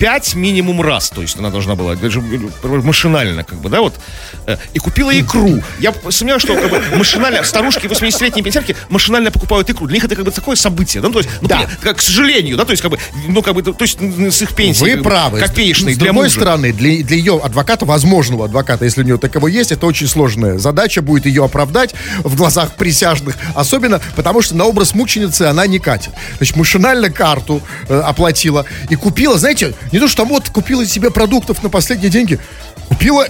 [0.00, 2.22] пять минимум раз, то есть она должна была, даже
[2.62, 3.94] машинально, как бы, да, вот,
[4.46, 5.62] э, и купила икру.
[5.78, 9.86] Я сомневаюсь, что как бы, машинально, старушки 80-летние пенсионерки машинально покупают икру.
[9.86, 11.66] Для них это как бы такое событие, да, ну, то есть, ну, Да.
[11.82, 14.54] как, к сожалению, да, то есть, как бы, ну, как бы, то есть, с их
[14.54, 14.80] пенсии.
[14.96, 15.38] Вы правы.
[15.38, 16.34] Копеечной С для другой мужа.
[16.34, 20.56] стороны, для, для ее адвоката, возможного адвоката, если у нее таково есть, это очень сложная
[20.56, 23.36] задача будет ее оправдать в глазах присяжных.
[23.54, 26.12] Особенно потому, что на образ мученицы она не катит.
[26.38, 31.10] Значит, машинально карту э, оплатила и купила, знаете, не то, что там вот купила себе
[31.10, 32.38] продуктов на последние деньги,
[32.88, 33.26] купила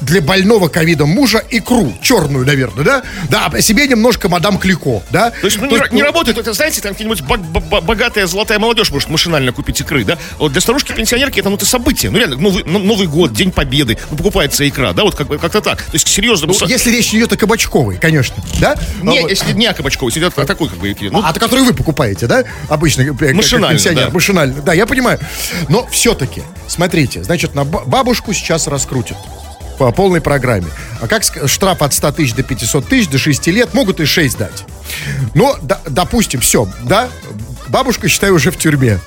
[0.00, 3.02] для больного ковидом мужа икру, черную, наверное, да?
[3.28, 5.30] Да, а себе немножко мадам Клико, да?
[5.30, 8.58] То есть, ну, не, ра- не работает, это, знаете, там какие-нибудь бог- бо- богатая золотая
[8.58, 10.16] молодежь может машинально купить икры, да?
[10.38, 12.10] Вот для старушки-пенсионерки это, ну, это событие.
[12.10, 15.60] Ну, реально, Новый, ну, Новый год, День Победы, ну, покупается икра, да, вот как, как-то
[15.60, 15.82] так.
[15.82, 16.46] То есть, серьезно.
[16.46, 18.74] Ну, если речь не идет о Кабачковой, конечно, да?
[19.02, 21.10] Не, А если не о Кабачковой, если идет о такой, как бы, икре.
[21.10, 22.44] Ну, а, это который вы покупаете, да?
[22.68, 24.06] Обычно, э, Машинально, пенсионер.
[24.06, 24.10] да.
[24.10, 25.18] Машинально, да, я понимаю.
[25.68, 29.16] Но все-таки, смотрите, значит, на ба- бабушку сейчас раскрутят
[29.80, 30.66] по полной программе.
[31.00, 34.36] А как штраф от 100 тысяч до 500 тысяч, до 6 лет, могут и 6
[34.36, 34.64] дать.
[35.32, 37.08] Но, да- допустим, все, да,
[37.68, 39.00] бабушка, считай, уже в тюрьме.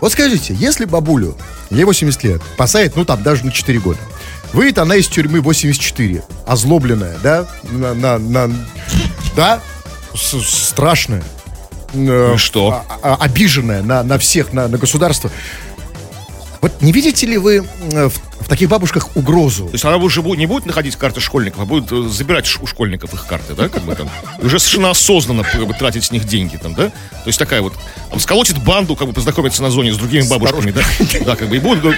[0.00, 1.36] Вот скажите, если бабулю,
[1.70, 3.98] ей 80 лет, посадят, ну, там, даже на 4 года,
[4.52, 8.54] выйдет она из тюрьмы 84, озлобленная, да, на, на- на-
[9.34, 9.60] да,
[10.14, 11.24] с- страшная.
[11.94, 12.84] Э, что?
[12.88, 15.32] а- а- обиженная на, на всех, на, на государство.
[16.60, 19.66] Вот не видите ли вы э, в, в таких бабушках угрозу?
[19.66, 22.66] То есть она уже будет, не будет находить карты школьников, а будет э, забирать у
[22.66, 24.08] школьников их карты, да, как бы там.
[24.40, 26.88] И уже совершенно осознанно как бы, тратить с них деньги там, да?
[26.88, 27.72] То есть такая вот,
[28.10, 30.82] там, сколотит банду, как бы познакомиться на зоне с другими бабушками, да?
[31.24, 31.92] Да, как бы, и будет ну,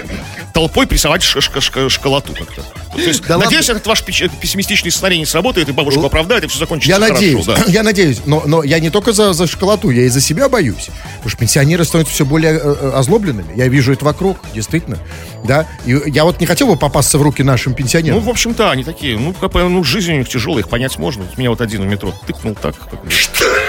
[0.54, 2.62] толпой прессовать ш- ш- ш- шоколаду как-то.
[2.94, 6.46] То есть, Да надеюсь, этот ваш печ- пессимистичный сценарий не сработает, и бабушку оправдает, и
[6.46, 7.56] все закончится Я хорошо, надеюсь, да.
[7.68, 10.88] я надеюсь, но, но я не только за, за шоколаду, я и за себя боюсь.
[11.16, 13.54] Потому что пенсионеры становятся все более э, э, озлобленными.
[13.56, 14.98] Я вижу это вокруг, действительно.
[15.44, 18.20] Да, и я вот не хотел бы попасться в руки нашим Ну, пенсионерам.
[18.20, 21.24] в общем-то, они такие, ну, как ну, жизнь у них тяжелая, их понять можно.
[21.24, 23.10] Вот Меня вот один в метро тыкнул так, бы,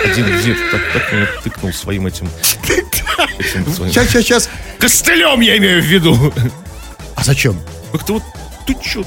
[0.06, 2.30] один дед так, так меня тыкнул своим этим,
[3.40, 4.50] этим своим- Сейчас, сейчас, сейчас.
[4.80, 6.34] Костылем я имею в виду.
[7.16, 7.58] А зачем?
[7.92, 8.24] Как-то вот,
[8.68, 9.04] ты чё?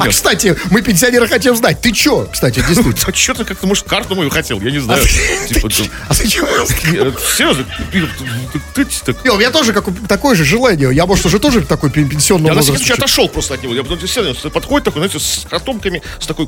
[0.00, 2.94] А, кстати, мы пенсионеры хотим знать, ты чё, кстати, действительно.
[3.06, 4.60] А чё ты как-то, может, карту мою хотел?
[4.60, 5.02] Я не знаю.
[5.48, 5.68] Типа,
[6.08, 6.44] А зачем?
[6.44, 9.16] не, Серьезно, ты- ты- ты.
[9.24, 10.92] Не, У меня тоже как, такое же желание.
[10.92, 13.74] Я, может, уже тоже такой пен- пенсионного Я на всякий отошел просто от него.
[13.74, 16.46] Я подходит такой, знаете, с котомками, с такой,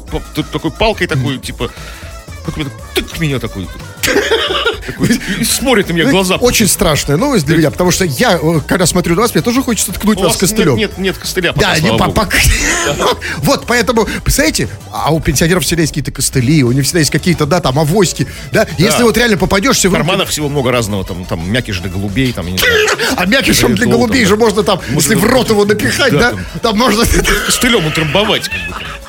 [0.71, 1.71] палкой такой, типа,
[2.95, 3.69] тык меня такой.
[4.93, 6.37] Такой, И смотрит на меня в глаза.
[6.37, 9.63] Очень страшная новость для меня, потому что я, э, когда смотрю на вас, мне тоже
[9.63, 10.77] хочется ткнуть вас костылем.
[10.77, 12.39] Нет, нет, костыля пока, Да, не пока.
[13.39, 17.47] Вот, поэтому, представляете, а у пенсионеров всегда есть какие-то костыли, у них всегда есть какие-то,
[17.47, 21.25] да, там, авоськи, да, если вот реально попадешься В в карманах всего много разного, там,
[21.25, 22.89] там мякиш для голубей, там, я не знаю.
[23.17, 27.05] а мякишем для голубей же можно там, если в рот его напихать, да, там можно...
[27.47, 29.08] Костылем утрамбовать, как бы.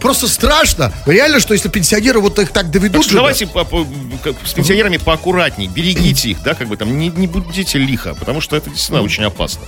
[0.00, 0.92] Просто страшно.
[1.06, 3.86] Реально, что если пенсионеры вот их так Так доведут что же, да, давайте по- по-
[4.22, 8.40] как- с пенсионерами поаккуратней, берегите их, да, как бы там, не, не будите лихо, потому
[8.40, 9.62] что это действительно очень опасно.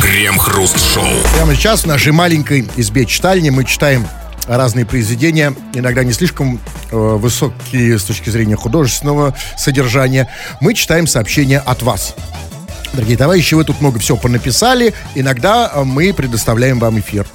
[0.00, 1.04] Крем-хруст-шоу.
[1.34, 4.06] Прямо сейчас в нашей маленькой избе читальни мы читаем
[4.48, 6.58] разные произведения, иногда не слишком
[6.90, 10.28] э, высокие с точки зрения художественного содержания.
[10.60, 12.16] Мы читаем сообщения от вас.
[12.92, 14.94] Дорогие товарищи, вы тут много всего понаписали.
[15.14, 17.26] Иногда э, мы предоставляем вам эфир.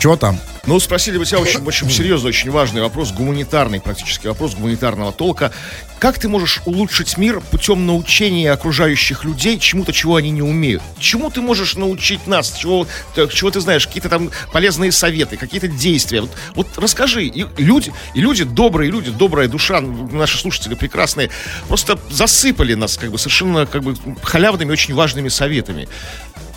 [0.00, 0.38] Чего там?
[0.64, 5.50] Ну, спросили бы тебя очень, очень серьезный, очень важный вопрос, гуманитарный практически вопрос гуманитарного толка.
[5.98, 10.80] Как ты можешь улучшить мир путем научения окружающих людей чему-то, чего они не умеют?
[11.00, 12.52] Чему ты можешь научить нас?
[12.52, 13.88] Чего, э, чего ты знаешь?
[13.88, 16.20] Какие-то там полезные советы, какие-то действия?
[16.20, 17.24] Вот, вот расскажи.
[17.24, 21.30] И люди, и люди добрые, люди, добрая душа, наши слушатели прекрасные,
[21.66, 25.88] просто засыпали нас как бы совершенно как бы халявными, очень важными советами.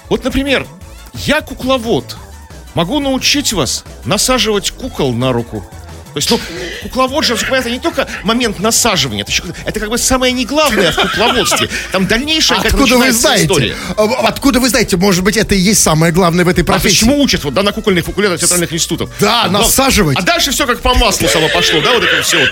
[0.10, 0.68] Вот, например,
[1.14, 2.18] я кукловод.
[2.76, 5.64] Могу научить вас насаживать кукол на руку.
[6.16, 6.40] То есть, ну,
[6.84, 10.94] кукловод же, это не только момент насаживания, это, еще- это как бы самое не главное
[10.94, 11.68] в кукловодстве.
[11.92, 13.44] Там дальнейшая как Откуда вы знаете?
[13.44, 13.76] история.
[13.98, 14.96] А, Откуда вы знаете?
[14.96, 17.00] Может быть, это и есть самое главное в этой А профессии?
[17.02, 19.10] почему учат вот, да, на кукольных факультетах театральных институтов?
[19.20, 20.18] Да, А, насаживать.
[20.18, 22.48] А дальше все как по маслу само пошло, да, вот это все.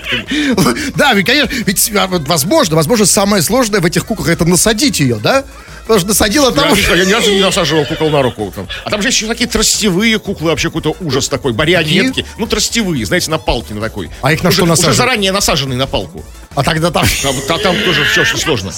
[0.56, 5.00] Вот, Да, ведь, конечно, ведь а, возможно, возможно, самое сложное в этих куклах это насадить
[5.00, 5.46] ее, да?
[5.84, 6.74] Потому что насадила я, там...
[6.74, 8.54] не- я ни разу не насаживал кукол на руку.
[8.56, 8.70] Там.
[8.86, 12.26] А там же еще такие тростевые куклы, вообще какой-то ужас такой, барионетки.
[12.38, 14.10] Ну, тростевые, знаете, на палке на такой.
[14.22, 14.98] А их на Уже- что Уже насаживают?
[14.98, 16.24] заранее насаженные на палку.
[16.56, 17.06] А тогда там...
[17.22, 18.72] Там, та- там тоже все очень сложно.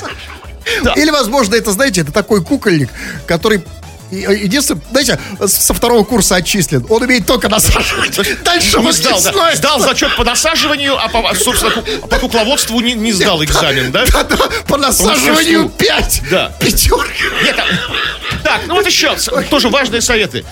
[0.97, 2.89] Или, возможно, это, знаете, это такой кукольник,
[3.25, 3.63] который
[4.11, 6.85] и- Единственное, знаете, со второго курса отчислен.
[6.89, 8.19] Он умеет только насаживать.
[8.43, 9.55] Дальше он сдал, да.
[9.55, 11.71] Сдал зачет по насаживанию, а по, собственно,
[12.09, 14.05] по кукловодству не, не сдал экзамен, да?
[14.11, 15.69] Да-да, По насаживанию мастерству.
[15.79, 16.21] 5.
[16.29, 16.51] Да.
[16.59, 17.07] Пятерка.
[17.43, 19.15] Нет, а- так, ну вот еще
[19.49, 20.43] тоже важные советы.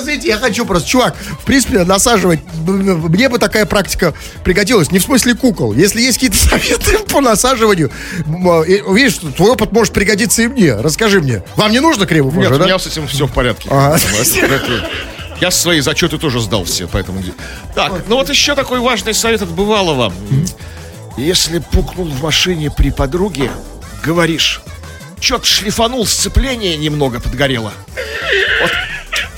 [0.00, 5.02] Знаете, я хочу просто, чувак, в принципе, насаживать, мне бы такая практика пригодилась, не в
[5.02, 5.72] смысле кукол.
[5.72, 7.90] Если есть какие-то советы по насаживанию,
[8.66, 10.74] и, видишь, твой опыт может пригодиться и мне.
[10.74, 11.42] Расскажи мне.
[11.56, 12.64] Вам не нужно кремов Нет, уже, у да?
[12.66, 13.68] меня с этим все в порядке.
[13.70, 13.98] Ага.
[15.40, 17.22] Я свои зачеты тоже сдал все, поэтому...
[17.74, 20.12] Так, ну вот еще такой важный совет от Бывалова.
[21.16, 23.50] Если пукнул в машине при подруге,
[24.04, 24.62] говоришь,
[25.20, 27.72] чё-то шлифанул, сцепление немного подгорело.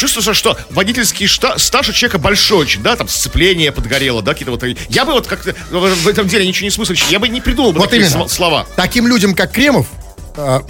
[0.01, 4.51] Чувствуется, что водительский шта- стаж у человека большой очень, да, там сцепление подгорело, да, какие-то
[4.53, 4.65] вот...
[4.89, 7.73] Я бы вот как-то в в этом деле ничего не смыслящий, я бы не придумал
[7.73, 8.23] бы Вот такие именно.
[8.25, 8.67] сл- слова.
[8.77, 9.87] Таким людям, как Кремов,
[10.43, 10.63] а,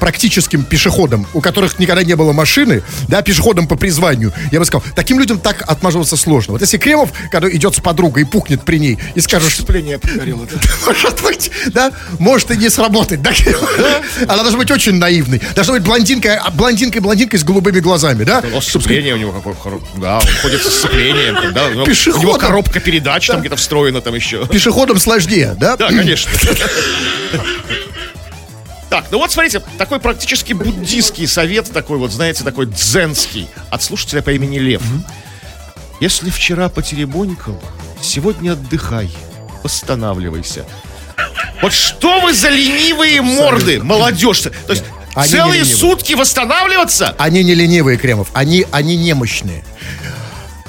[0.00, 4.84] практическим пешеходам, у которых никогда не было машины, да, пешеходам по призванию, я бы сказал,
[4.94, 6.52] таким людям так отмаживаться сложно.
[6.54, 9.98] Вот если Кремов, когда идет с подругой и пухнет при ней, и скажешь, что Сцепление
[9.98, 10.58] подгорело, да.
[10.86, 13.32] может быть, да, может и не сработать, да?
[14.26, 15.40] Она должна быть очень наивной.
[15.54, 18.42] Должна быть блондинка, а, блондинкой, блондинкой с голубыми глазами, да?
[18.54, 19.54] О, сцепление у него какое
[19.96, 21.52] Да, он ходит со сцеплением.
[21.52, 22.40] Да, у него- Пешеходом.
[22.40, 24.46] коробка передач там где-то встроена там еще.
[24.46, 25.76] Пешеходам сложнее, да?
[25.76, 26.30] Да, конечно.
[28.90, 34.22] Так, ну вот смотрите, такой практически буддийский совет, такой вот, знаете, такой дзенский, от слушателя
[34.22, 34.82] по имени Лев.
[36.00, 37.60] Если вчера потеребонькал,
[38.00, 39.10] сегодня отдыхай,
[39.62, 40.64] восстанавливайся.
[41.60, 47.14] Вот что вы за ленивые морды, молодежь То есть Они целые сутки восстанавливаться?
[47.18, 49.64] Они не ленивые, Кремов, они, они немощные.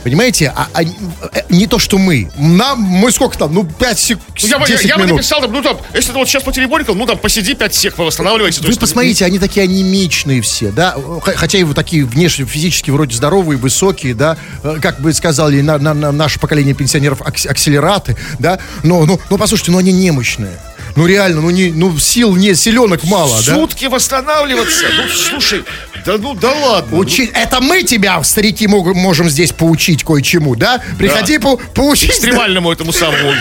[0.04, 0.96] Понимаете, а, они-
[1.34, 2.30] э, не то, что мы.
[2.38, 5.52] Нам, мы сколько там, ну, 5 секунд, Ну, я, я, 10 я бы написал, там,
[5.52, 8.62] ну там, если ты вот сейчас потеребонькал, ну там посиди 5 сек, восстанавливайся.
[8.62, 13.16] Вы есть, посмотрите, они такие анемичные все, да, хотя и вот такие внешне, физически вроде
[13.16, 18.16] здоровые, высокие, да, Э, как бы сказали на, на- на наше поколение пенсионеров, акс- акселераты,
[18.40, 20.52] да, но, ну, ну, послушайте, ну, они немощные.
[20.96, 23.56] Ну, реально, ну, не, ну, сил не, силенок мало, да?
[23.56, 24.86] Сутки восстанавливаться.
[24.96, 25.64] Ну, слушай,
[26.06, 26.98] да ну да ладно.
[26.98, 30.82] Учить, это мы тебя, старики, мог- можем здесь поучить кое-чему, да?
[30.98, 32.10] Приходи по, поучить.
[32.10, 33.34] экстремальному этому самому.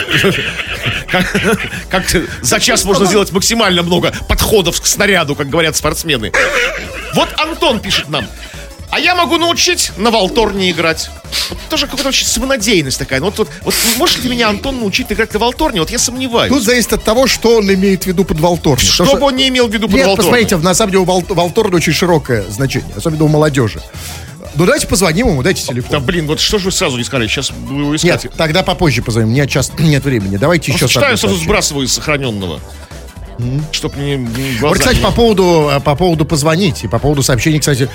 [1.90, 2.04] Как
[2.42, 6.32] за час можно сделать максимально много подходов к снаряду, как говорят спортсмены.
[7.14, 8.26] Вот Антон пишет нам.
[8.90, 11.10] А я могу научить на Волторне играть.
[11.50, 13.20] Вот тоже какая-то очень самонадеянность такая.
[13.20, 15.80] Ну, Вот, вот, вот может ли меня Антон научить играть на Волторне?
[15.80, 16.50] Вот я сомневаюсь.
[16.52, 18.82] Тут зависит от того, что он имеет в виду под Волторне.
[18.88, 20.30] Что бы он не имел в виду под Нет, Волторне?
[20.30, 23.82] посмотрите, на самом деле у Вол- Волторна очень широкое значение, особенно у молодежи.
[24.54, 25.90] Ну, давайте позвоним ему, дайте телефон.
[25.90, 27.28] Да блин, вот что же вы сразу не сказали?
[27.28, 28.24] Сейчас буду его искать.
[28.24, 29.28] Нет, тогда попозже позвоним.
[29.28, 30.38] У меня час нет времени.
[30.38, 32.58] Давайте еще читаю, сразу сбрасываю из сохраненного.
[33.70, 34.24] Чтоб мне м,
[34.58, 37.88] глаза Вот, кстати, не- по поводу, э, по поводу позвонить и по поводу сообщений, кстати,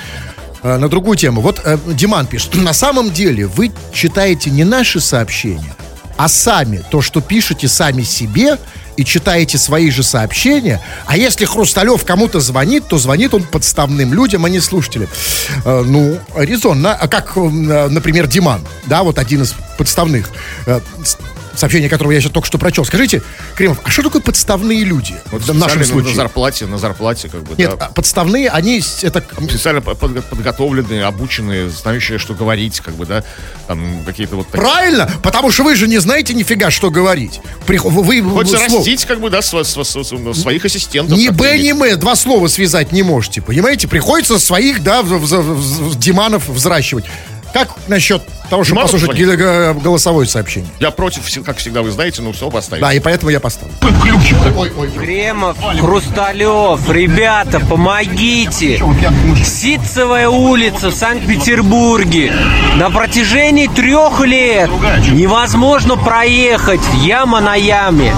[0.64, 1.42] на другую тему.
[1.42, 5.76] Вот э, Диман пишет, на самом деле вы читаете не наши сообщения,
[6.18, 8.58] а сами то, что пишете сами себе
[8.96, 10.80] и читаете свои же сообщения.
[11.06, 15.10] А если Хрусталев кому-то звонит, то звонит он подставным людям, а не слушателям.
[15.66, 16.94] Э, ну, резонно.
[16.94, 17.40] А как, э,
[17.90, 20.30] например, Диман, да, вот один из подставных.
[21.56, 22.84] Сообщение, которого я сейчас только что прочел.
[22.86, 23.22] Скажите,
[23.56, 26.10] Кремов, а что такое подставные люди Вот в нашем случае?
[26.12, 27.86] На зарплате, на зарплате, как бы, Нет, да.
[27.88, 33.24] а подставные, они это Специально по- подго- подготовленные, обученные, знающие, что говорить, как бы, да,
[33.68, 34.62] там какие-то вот такие.
[34.62, 37.40] правильно, потому что вы же не знаете нифига, что говорить.
[37.68, 41.18] Прих- Вы, Хочется слов- растить, как бы, да, сво- сво- сво- своих ассистентов.
[41.18, 43.88] ни Б, ни М, два слова связать не можете, понимаете?
[43.88, 47.06] Приходится своих, да, в- в- в- в- Диманов взращивать.
[47.54, 50.70] Как насчет того, чтобы Диманов послушать г- г- голосовое сообщение?
[50.80, 52.82] Я против, как всегда, вы знаете, ну все, поставить.
[52.82, 53.74] Да, и поэтому я поставлю.
[55.00, 58.82] Кремов, Хрусталев, ребята, помогите!
[59.46, 62.34] Ситцевая улица в Санкт-Петербурге.
[62.76, 64.70] На протяжении трех лет
[65.12, 66.82] невозможно проехать.
[67.04, 68.14] Яма на яме.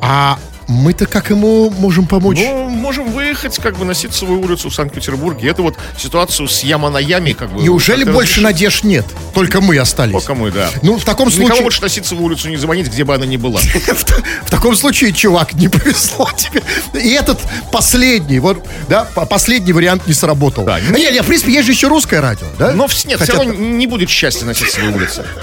[0.00, 2.38] А мы-то как ему можем помочь?
[2.40, 5.48] Ну, можем выехать, как бы, на Ситцевую улицу в Санкт-Петербурге.
[5.48, 7.62] Это вот ситуацию с яма на яме, как бы.
[7.62, 8.44] Неужели как-то больше разрешить.
[8.44, 9.06] надежд нет?
[9.34, 10.12] Только мы остались.
[10.12, 10.68] Только мы, да.
[10.82, 11.62] Ну, в таком Никого случае...
[11.62, 13.60] больше на Ситцевую улицу не звонить, где бы она ни была.
[14.44, 16.62] В, таком случае, чувак, не повезло тебе.
[17.00, 17.38] И этот
[17.70, 20.64] последний, вот, да, по- последний вариант не сработал.
[20.64, 22.72] Да, А не, не, в принципе, есть же еще русское радио, да?
[22.72, 25.24] Но нет, все равно не будет счастья на Ситцевой улице.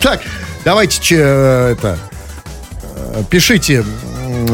[0.00, 0.20] Так,
[0.66, 1.98] давайте, это,
[2.94, 3.82] э, пишите,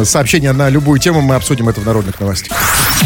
[0.04, 2.56] сообщения на любую тему, мы обсудим это в народных новостях.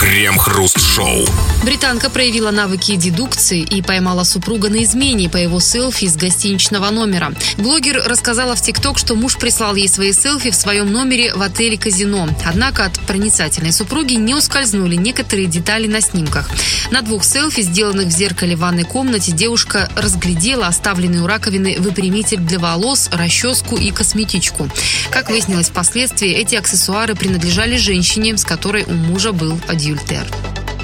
[0.00, 1.26] Крем-хруст-шоу.
[1.64, 7.32] Британка проявила навыки дедукции и поймала супруга на измене по его селфи из гостиничного номера.
[7.58, 11.76] Блогер рассказала в ТикТок, что муж прислал ей свои селфи в своем номере в отеле
[11.76, 12.28] «Казино».
[12.44, 16.48] Однако от проницательной супруги не ускользнули некоторые детали на снимках.
[16.90, 22.38] На двух селфи, сделанных в зеркале в ванной комнате, девушка разглядела оставленный у раковины выпрямитель
[22.38, 24.68] для волос, расческу и косметичку.
[25.11, 30.25] Как выяснилось впоследствии, эти аксессуары принадлежали женщине, с которой у мужа был адюльтер.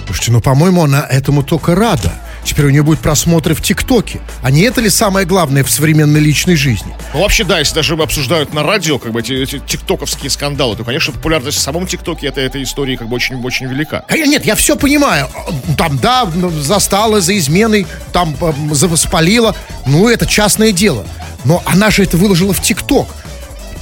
[0.07, 2.12] Слушайте, ну, по-моему, она этому только рада.
[2.45, 4.21] Теперь у нее будут просмотры в ТикТоке.
[4.43, 6.95] А не это ли самое главное в современной личной жизни?
[7.12, 10.83] Ну, вообще, да, если даже обсуждают на радио, как бы, эти, эти тиктоковские скандалы, то,
[10.83, 14.05] конечно, популярность в самом ТикТоке это, этой истории, как бы, очень-очень велика.
[14.09, 15.29] А я- Нет, я все понимаю.
[15.77, 16.27] Там, да,
[16.62, 19.55] застала за изменой, там э, за- спалила.
[19.87, 21.05] Ну, это частное дело.
[21.45, 23.09] Но она же это выложила в ТикТок.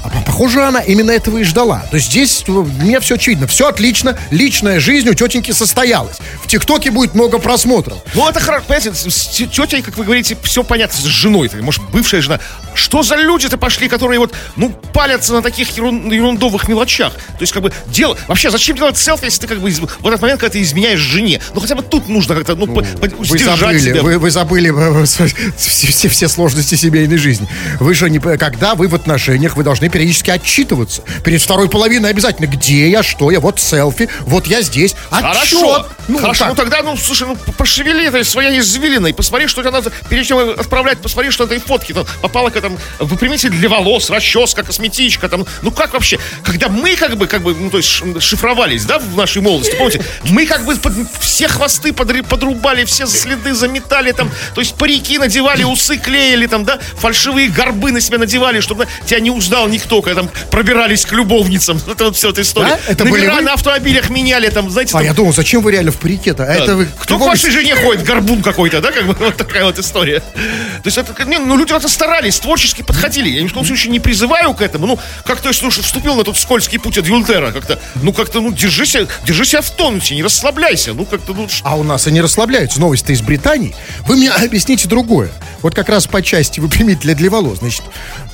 [0.06, 1.80] А по- похоже, она именно этого и ждала.
[1.90, 3.46] То есть здесь э, меня все очевидно.
[3.46, 4.16] Все отлично.
[4.30, 6.16] Личная жизнь у тетеньки состоялась.
[6.42, 7.98] В ТикТоке будет много просмотров.
[8.14, 11.82] Ну, это хорошо, понимаете, с тетей, как вы говорите, все понятно, с женой, -то, может,
[11.90, 12.40] бывшая жена.
[12.74, 17.14] Что за люди-то пошли, которые вот, ну, палятся на таких ерун- ерундовых мелочах?
[17.14, 18.16] То есть, как бы, дело...
[18.28, 21.00] Вообще, зачем делать селфи, если ты, как бы, из- в этот момент, когда ты изменяешь
[21.00, 21.40] жене?
[21.54, 24.02] Ну, хотя бы тут нужно как-то, ну, по- по- Вы забыли, себя.
[24.02, 25.18] вы, вы забыли э, с-
[25.56, 27.48] все, все- все сложности семейной жизни.
[27.80, 31.02] Вы же не, когда вы в отношениях, вы должны периодически отчитываться.
[31.24, 34.94] Перед второй половиной обязательно, где я, что я, вот селфи, вот я здесь.
[35.10, 35.86] Хорошо, Отчет.
[36.08, 36.48] Ну, хорошо, как?
[36.50, 40.38] ну тогда, ну, слушай, ну, пошевели этой своей извилиной, посмотри, что тебе надо, перед чем
[40.50, 45.46] отправлять, посмотри, что этой фотки там попало к этому выпрямитель для волос, расческа, косметичка, там,
[45.62, 49.16] ну как вообще, когда мы как бы, как бы, ну, то есть шифровались, да, в
[49.16, 54.30] нашей молодости, помните, мы как бы под- все хвосты подри- подрубали, все следы заметали, там,
[54.54, 59.20] то есть парики надевали, усы клеили, там, да, фальшивые горбы на себя надевали, чтобы тебя
[59.20, 62.78] не узнал никто, когда там пробирались к любовницам, это вот все эта история.
[62.86, 62.92] Да?
[62.92, 65.96] Это Номера на автомобилях меняли, там, знаете, А там, я думал, зачем вы реально в
[65.96, 66.44] парике-то?
[66.44, 66.88] А это вы...
[66.98, 68.04] кто к вашей жене ходит?
[68.04, 68.92] Горбун какой-то, да?
[68.92, 70.20] Как бы вот такая вот история.
[70.20, 73.28] То есть это, не, ну, люди это старались, творчески подходили.
[73.28, 74.86] Я ни в коем случае не призываю к этому.
[74.86, 77.52] Ну, как-то, слушай, вступил на тот скользкий путь от Юлтера.
[77.52, 80.94] Как-то, ну, как-то, ну, держи себя, держи себя в тонусе, не расслабляйся.
[80.94, 82.80] Ну, как-то, ну, А у нас они расслабляются.
[82.80, 83.74] Новость-то из Британии.
[84.06, 85.30] Вы мне объясните другое.
[85.62, 87.58] Вот как раз по части выпрямителя для волос.
[87.58, 87.82] Значит,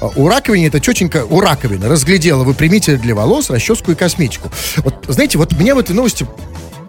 [0.01, 4.51] а, у раковины эта тетенька, у раковины разглядела выпрямитель для волос, расческу и косметику.
[4.79, 6.27] Вот, знаете, вот меня в этой новости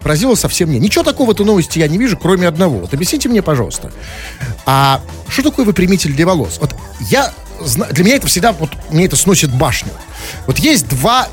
[0.02, 0.78] поразило совсем не.
[0.78, 2.78] Ничего такого в этой новости я не вижу, кроме одного.
[2.78, 3.90] Вот объясните мне, пожалуйста.
[4.66, 6.58] А что такое выпрямитель для волос?
[6.60, 6.74] Вот
[7.10, 7.32] я
[7.92, 9.92] для меня это всегда вот мне это сносит башню.
[10.46, 11.28] Вот есть два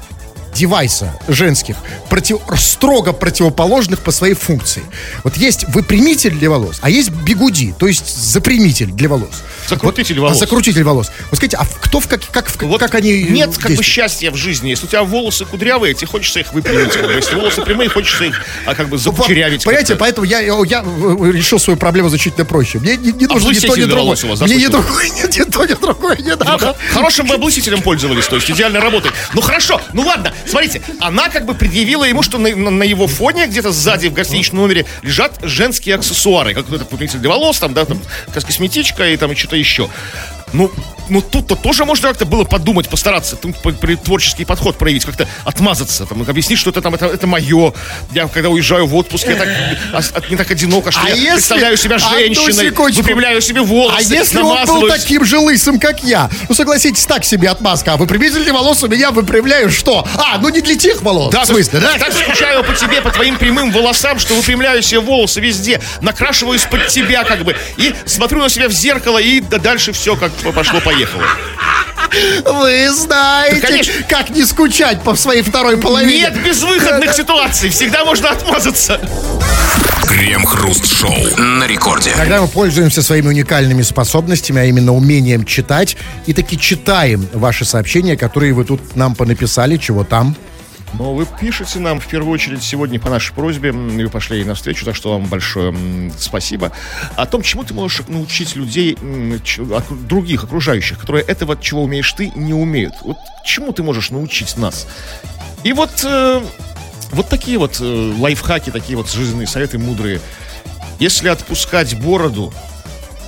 [0.54, 1.76] девайса женских,
[2.10, 4.84] против, строго противоположных по своей функции.
[5.24, 9.44] Вот есть выпрямитель для волос, а есть бигуди, то есть запрямитель для волос.
[9.68, 10.40] Закрутитель Вот, а, волос.
[10.40, 11.12] закрутитель волос.
[11.30, 14.32] Вот скажите, а кто в как, как, в- Вот как они нет как бы счастья
[14.32, 14.70] в жизни.
[14.70, 16.94] Если у тебя волосы кудрявые, тебе хочется их выпрямить.
[17.16, 19.64] Если волосы прямые, хочется их а, как бы закучерявить.
[19.64, 22.80] Понимаете, поэтому я, я, я, э, решил свою проблему значительно проще.
[22.80, 24.18] Мне не, не нужно ни то, ни другое.
[24.42, 26.76] Мне ни другое, ни, ни то, ни другое не Ну, надо.
[26.92, 29.14] Хорошим бы облысителем пользовались, то есть идеально работает.
[29.34, 33.48] Ну хорошо, ну ладно, смотрите, она как бы предъявила ему, что на, на- его фоне
[33.48, 37.86] где-то сзади в гостиничном номере лежат женские аксессуары, как это выпрямитель для волос, там, да,
[37.86, 38.00] там,
[38.34, 39.90] кос- косметичка и там что-то еще.
[40.54, 40.72] Ну,
[41.10, 43.54] ну тут-то тоже можно как-то было подумать, постараться, там,
[44.04, 47.74] творческий подход проявить, как-то отмазаться, там, объяснить, что это там, это, это мое.
[48.14, 49.48] Я когда уезжаю в отпуск, я так,
[49.94, 53.02] ос- от- не так одиноко, что А я если- представляю себя женщиной, секундочку.
[53.02, 56.30] выпрямляю себе волосы, А если он был таким же лысым, как я?
[56.50, 57.94] Ну, согласитесь, так себе отмазка.
[57.94, 60.08] А выпрямитель волос у меня выпрямляю что?
[60.18, 61.32] А, ну не для тех волос.
[61.34, 61.98] Да, в смысле, да?
[61.98, 66.88] Так скучаю по тебе, по твоим прямым волосам, что выпрямляю себе волосы везде, накрашиваюсь под
[66.88, 71.24] тебя как бы, и смотрю на себя в зеркало, и да- дальше все как пошло-поехало.
[72.46, 73.94] Вы знаете, Да, конечно.
[74.10, 76.22] как не скучать по своей второй половине.
[76.22, 79.00] Нет безвыходных ситуаций, всегда можно отмазаться.
[80.08, 82.12] Крем-хруст-шоу на рекорде.
[82.16, 88.18] Когда мы пользуемся своими уникальными способностями, а именно умением читать, и таки читаем ваши сообщения,
[88.18, 90.36] которые вы тут нам понаписали, чего там.
[90.94, 94.86] Но вы пишете нам в первую очередь сегодня по нашей просьбе, вы пошли ей навстречу,
[94.86, 95.74] так что вам большое
[96.18, 96.72] спасибо,
[97.16, 98.98] о том, чему ты можешь научить людей,
[100.08, 102.94] других, окружающих, которые этого, чего умеешь ты, не умеют.
[103.02, 104.88] Вот чему ты можешь научить нас?
[105.64, 106.42] И вот, э,
[107.12, 110.20] вот такие вот э, лайфхаки, такие вот жизненные советы мудрые.
[111.00, 112.54] Если отпускать бороду,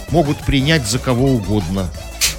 [0.10, 1.89] могут принять за кого угодно.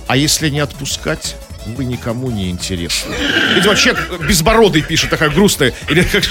[0.06, 3.14] А если не отпускать, вы никому не интересны.
[3.54, 5.72] Видимо, человек безбородый пишет, такая грустная.
[5.88, 6.22] Или как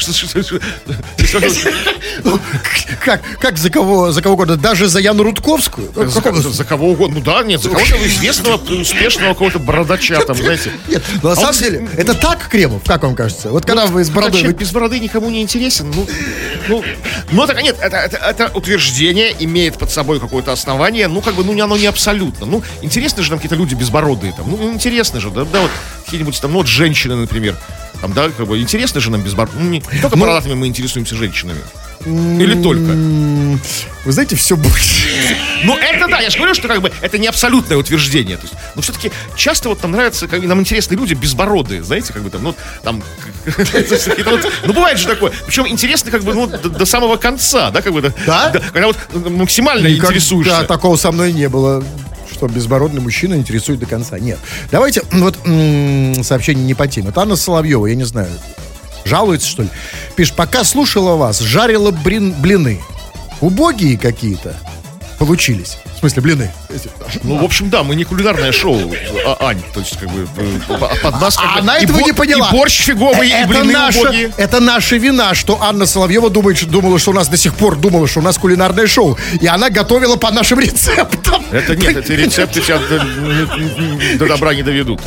[3.04, 5.92] Как, как за кого, за кого угодно, даже за Яну Рудковскую?
[5.96, 7.16] за, кого- за кого угодно.
[7.20, 10.72] Ну да, нет, за кого-то известного, успешного какого-то бородача там, знаете.
[10.88, 13.50] Нет, ну, на А самом он- деле, это так, Кремов, как вам кажется?
[13.50, 14.40] Вот когда вы с бородой...
[14.40, 15.92] человек без бороды никому не интересен.
[15.94, 16.08] Ну,
[16.68, 16.84] ну,
[17.32, 21.08] ну так нет, это, это, это утверждение имеет под собой какое-то основание.
[21.08, 22.46] Ну, как бы, ну, оно не абсолютно.
[22.46, 24.50] Ну, интересны же нам какие-то люди безбородые там.
[24.50, 25.72] Ну, интересно же, да, да, вот
[26.06, 27.56] какие-нибудь там, ну, вот женщины, например.
[28.02, 29.64] Там, да, как бы, интересно же нам безбородые.
[29.64, 31.62] Ну, не только бородатыми мы интересуемся женщинами.
[32.06, 32.92] Или только?
[34.06, 35.08] Вы знаете, все больше.
[35.64, 38.36] Ну, это да, я же говорю, что как бы это не абсолютное утверждение.
[38.36, 42.24] То есть, но все-таки часто вот нам нравятся, как, нам интересны люди безбородые, знаете, как
[42.24, 43.02] бы там, ну, там,
[43.46, 45.32] ну, бывает же такое.
[45.46, 48.52] Причем интересно, как бы, ну, до, самого конца, да, как бы, Да?
[48.74, 50.64] когда вот максимально интересуешься.
[50.64, 51.82] такого со мной не было.
[52.44, 54.20] Что безбородный мужчина интересует до конца.
[54.20, 54.38] Нет.
[54.70, 55.38] Давайте, вот
[56.26, 57.08] сообщение не по теме.
[57.08, 58.28] Это Анна Соловьева, я не знаю,
[59.06, 59.70] жалуется, что ли?
[60.18, 62.82] Пишет, пока слушала вас, жарила блин, блины.
[63.40, 64.58] Убогие какие-то
[65.26, 65.78] получились.
[65.96, 66.52] В смысле, блины.
[67.24, 68.94] Ну, в общем, да, мы не кулинарное шоу,
[69.26, 71.84] а, Ань, то есть, как бы, э, по- под нас как А бы она и
[71.86, 72.50] этого бо- не поняла.
[72.50, 74.32] И борщ фиговый, и это блины наша, убогие.
[74.38, 77.76] это наша вина, что Анна Соловьева думает, что, думала, что у нас до сих пор
[77.78, 79.18] думала, что у нас кулинарное шоу.
[79.40, 81.44] И она готовила по нашим рецептам.
[81.52, 85.02] Это нет, эти рецепты тебя до, до добра не доведут.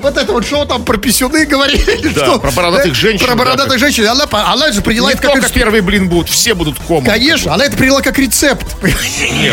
[0.00, 2.08] Вот это вот шоу там про писюны говорили.
[2.14, 4.06] Да, что- про бородатых э, женщин, Про да, бородатых женщин.
[4.06, 5.50] Она, она же приняла Не это как...
[5.52, 7.04] первый блин будет, все будут комом.
[7.04, 8.66] Конечно, она это приняла как рецепт.
[8.82, 9.49] Нет.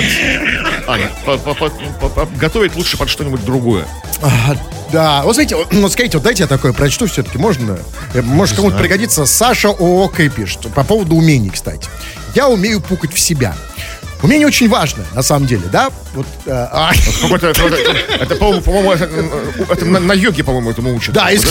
[0.87, 3.85] Аня, по- по- по- по- по- готовить лучше под что-нибудь другое.
[4.21, 4.55] А,
[4.91, 7.77] Да, вот смотрите, вот, ну, скажите, вот дайте я такое прочту все-таки, можно?
[8.13, 9.25] Э, Может, кому-то пригодится.
[9.25, 11.89] Саша ООК пишет, по поводу умений, кстати.
[12.35, 13.55] Я умею пукать в себя.
[14.23, 15.89] Умение очень важно, на самом деле, да?
[16.13, 16.91] Вот, э, а,
[17.21, 21.13] какой-то- это, по-моему, это, э, это на, на йоге, по-моему, этому учат.
[21.13, 21.47] да, Это.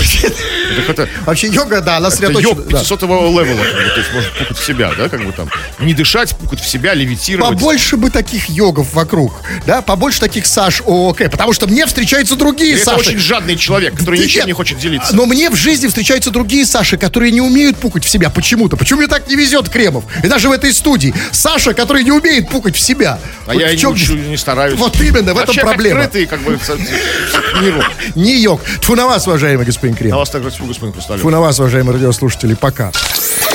[0.88, 2.48] Это, Вообще йога, да, она это сосредоточена.
[2.48, 2.78] йог да.
[2.78, 5.48] 500 левела, как бы, то есть можно пукать в себя, да, как бы там.
[5.78, 7.50] Не дышать, пукать в себя, левитировать.
[7.58, 9.32] Побольше бы таких йогов вокруг,
[9.66, 13.10] да, побольше таких Саш ООК, потому что мне встречаются другие Это Саши.
[13.10, 15.14] очень жадный человек, который Да ничем нет, не хочет делиться.
[15.14, 18.76] Но мне в жизни встречаются другие Саши, которые не умеют пукать в себя почему-то.
[18.76, 20.04] Почему мне так не везет, Кремов?
[20.24, 21.14] И даже в этой студии.
[21.30, 23.18] Саша, который не умеет пукать в себя.
[23.46, 24.55] А Вот я в не чем- учу, не стараюсь.
[24.76, 26.00] Вот именно, в этом Вообще, проблема.
[26.00, 26.58] открытый, как бы,
[27.60, 27.82] миру.
[28.14, 28.60] Не йог.
[28.80, 30.18] Тьфу на вас, уважаемый господин На Кремов.
[30.20, 31.20] вас также тьфу, господин Хрусталев.
[31.20, 32.54] Тьфу на вас, уважаемые радиослушатели.
[32.54, 32.90] Пока.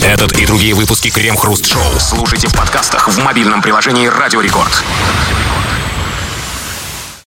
[0.02, 4.84] Этот и другие выпуски Крем Хруст Шоу слушайте в подкастах в мобильном приложении Радио Рекорд.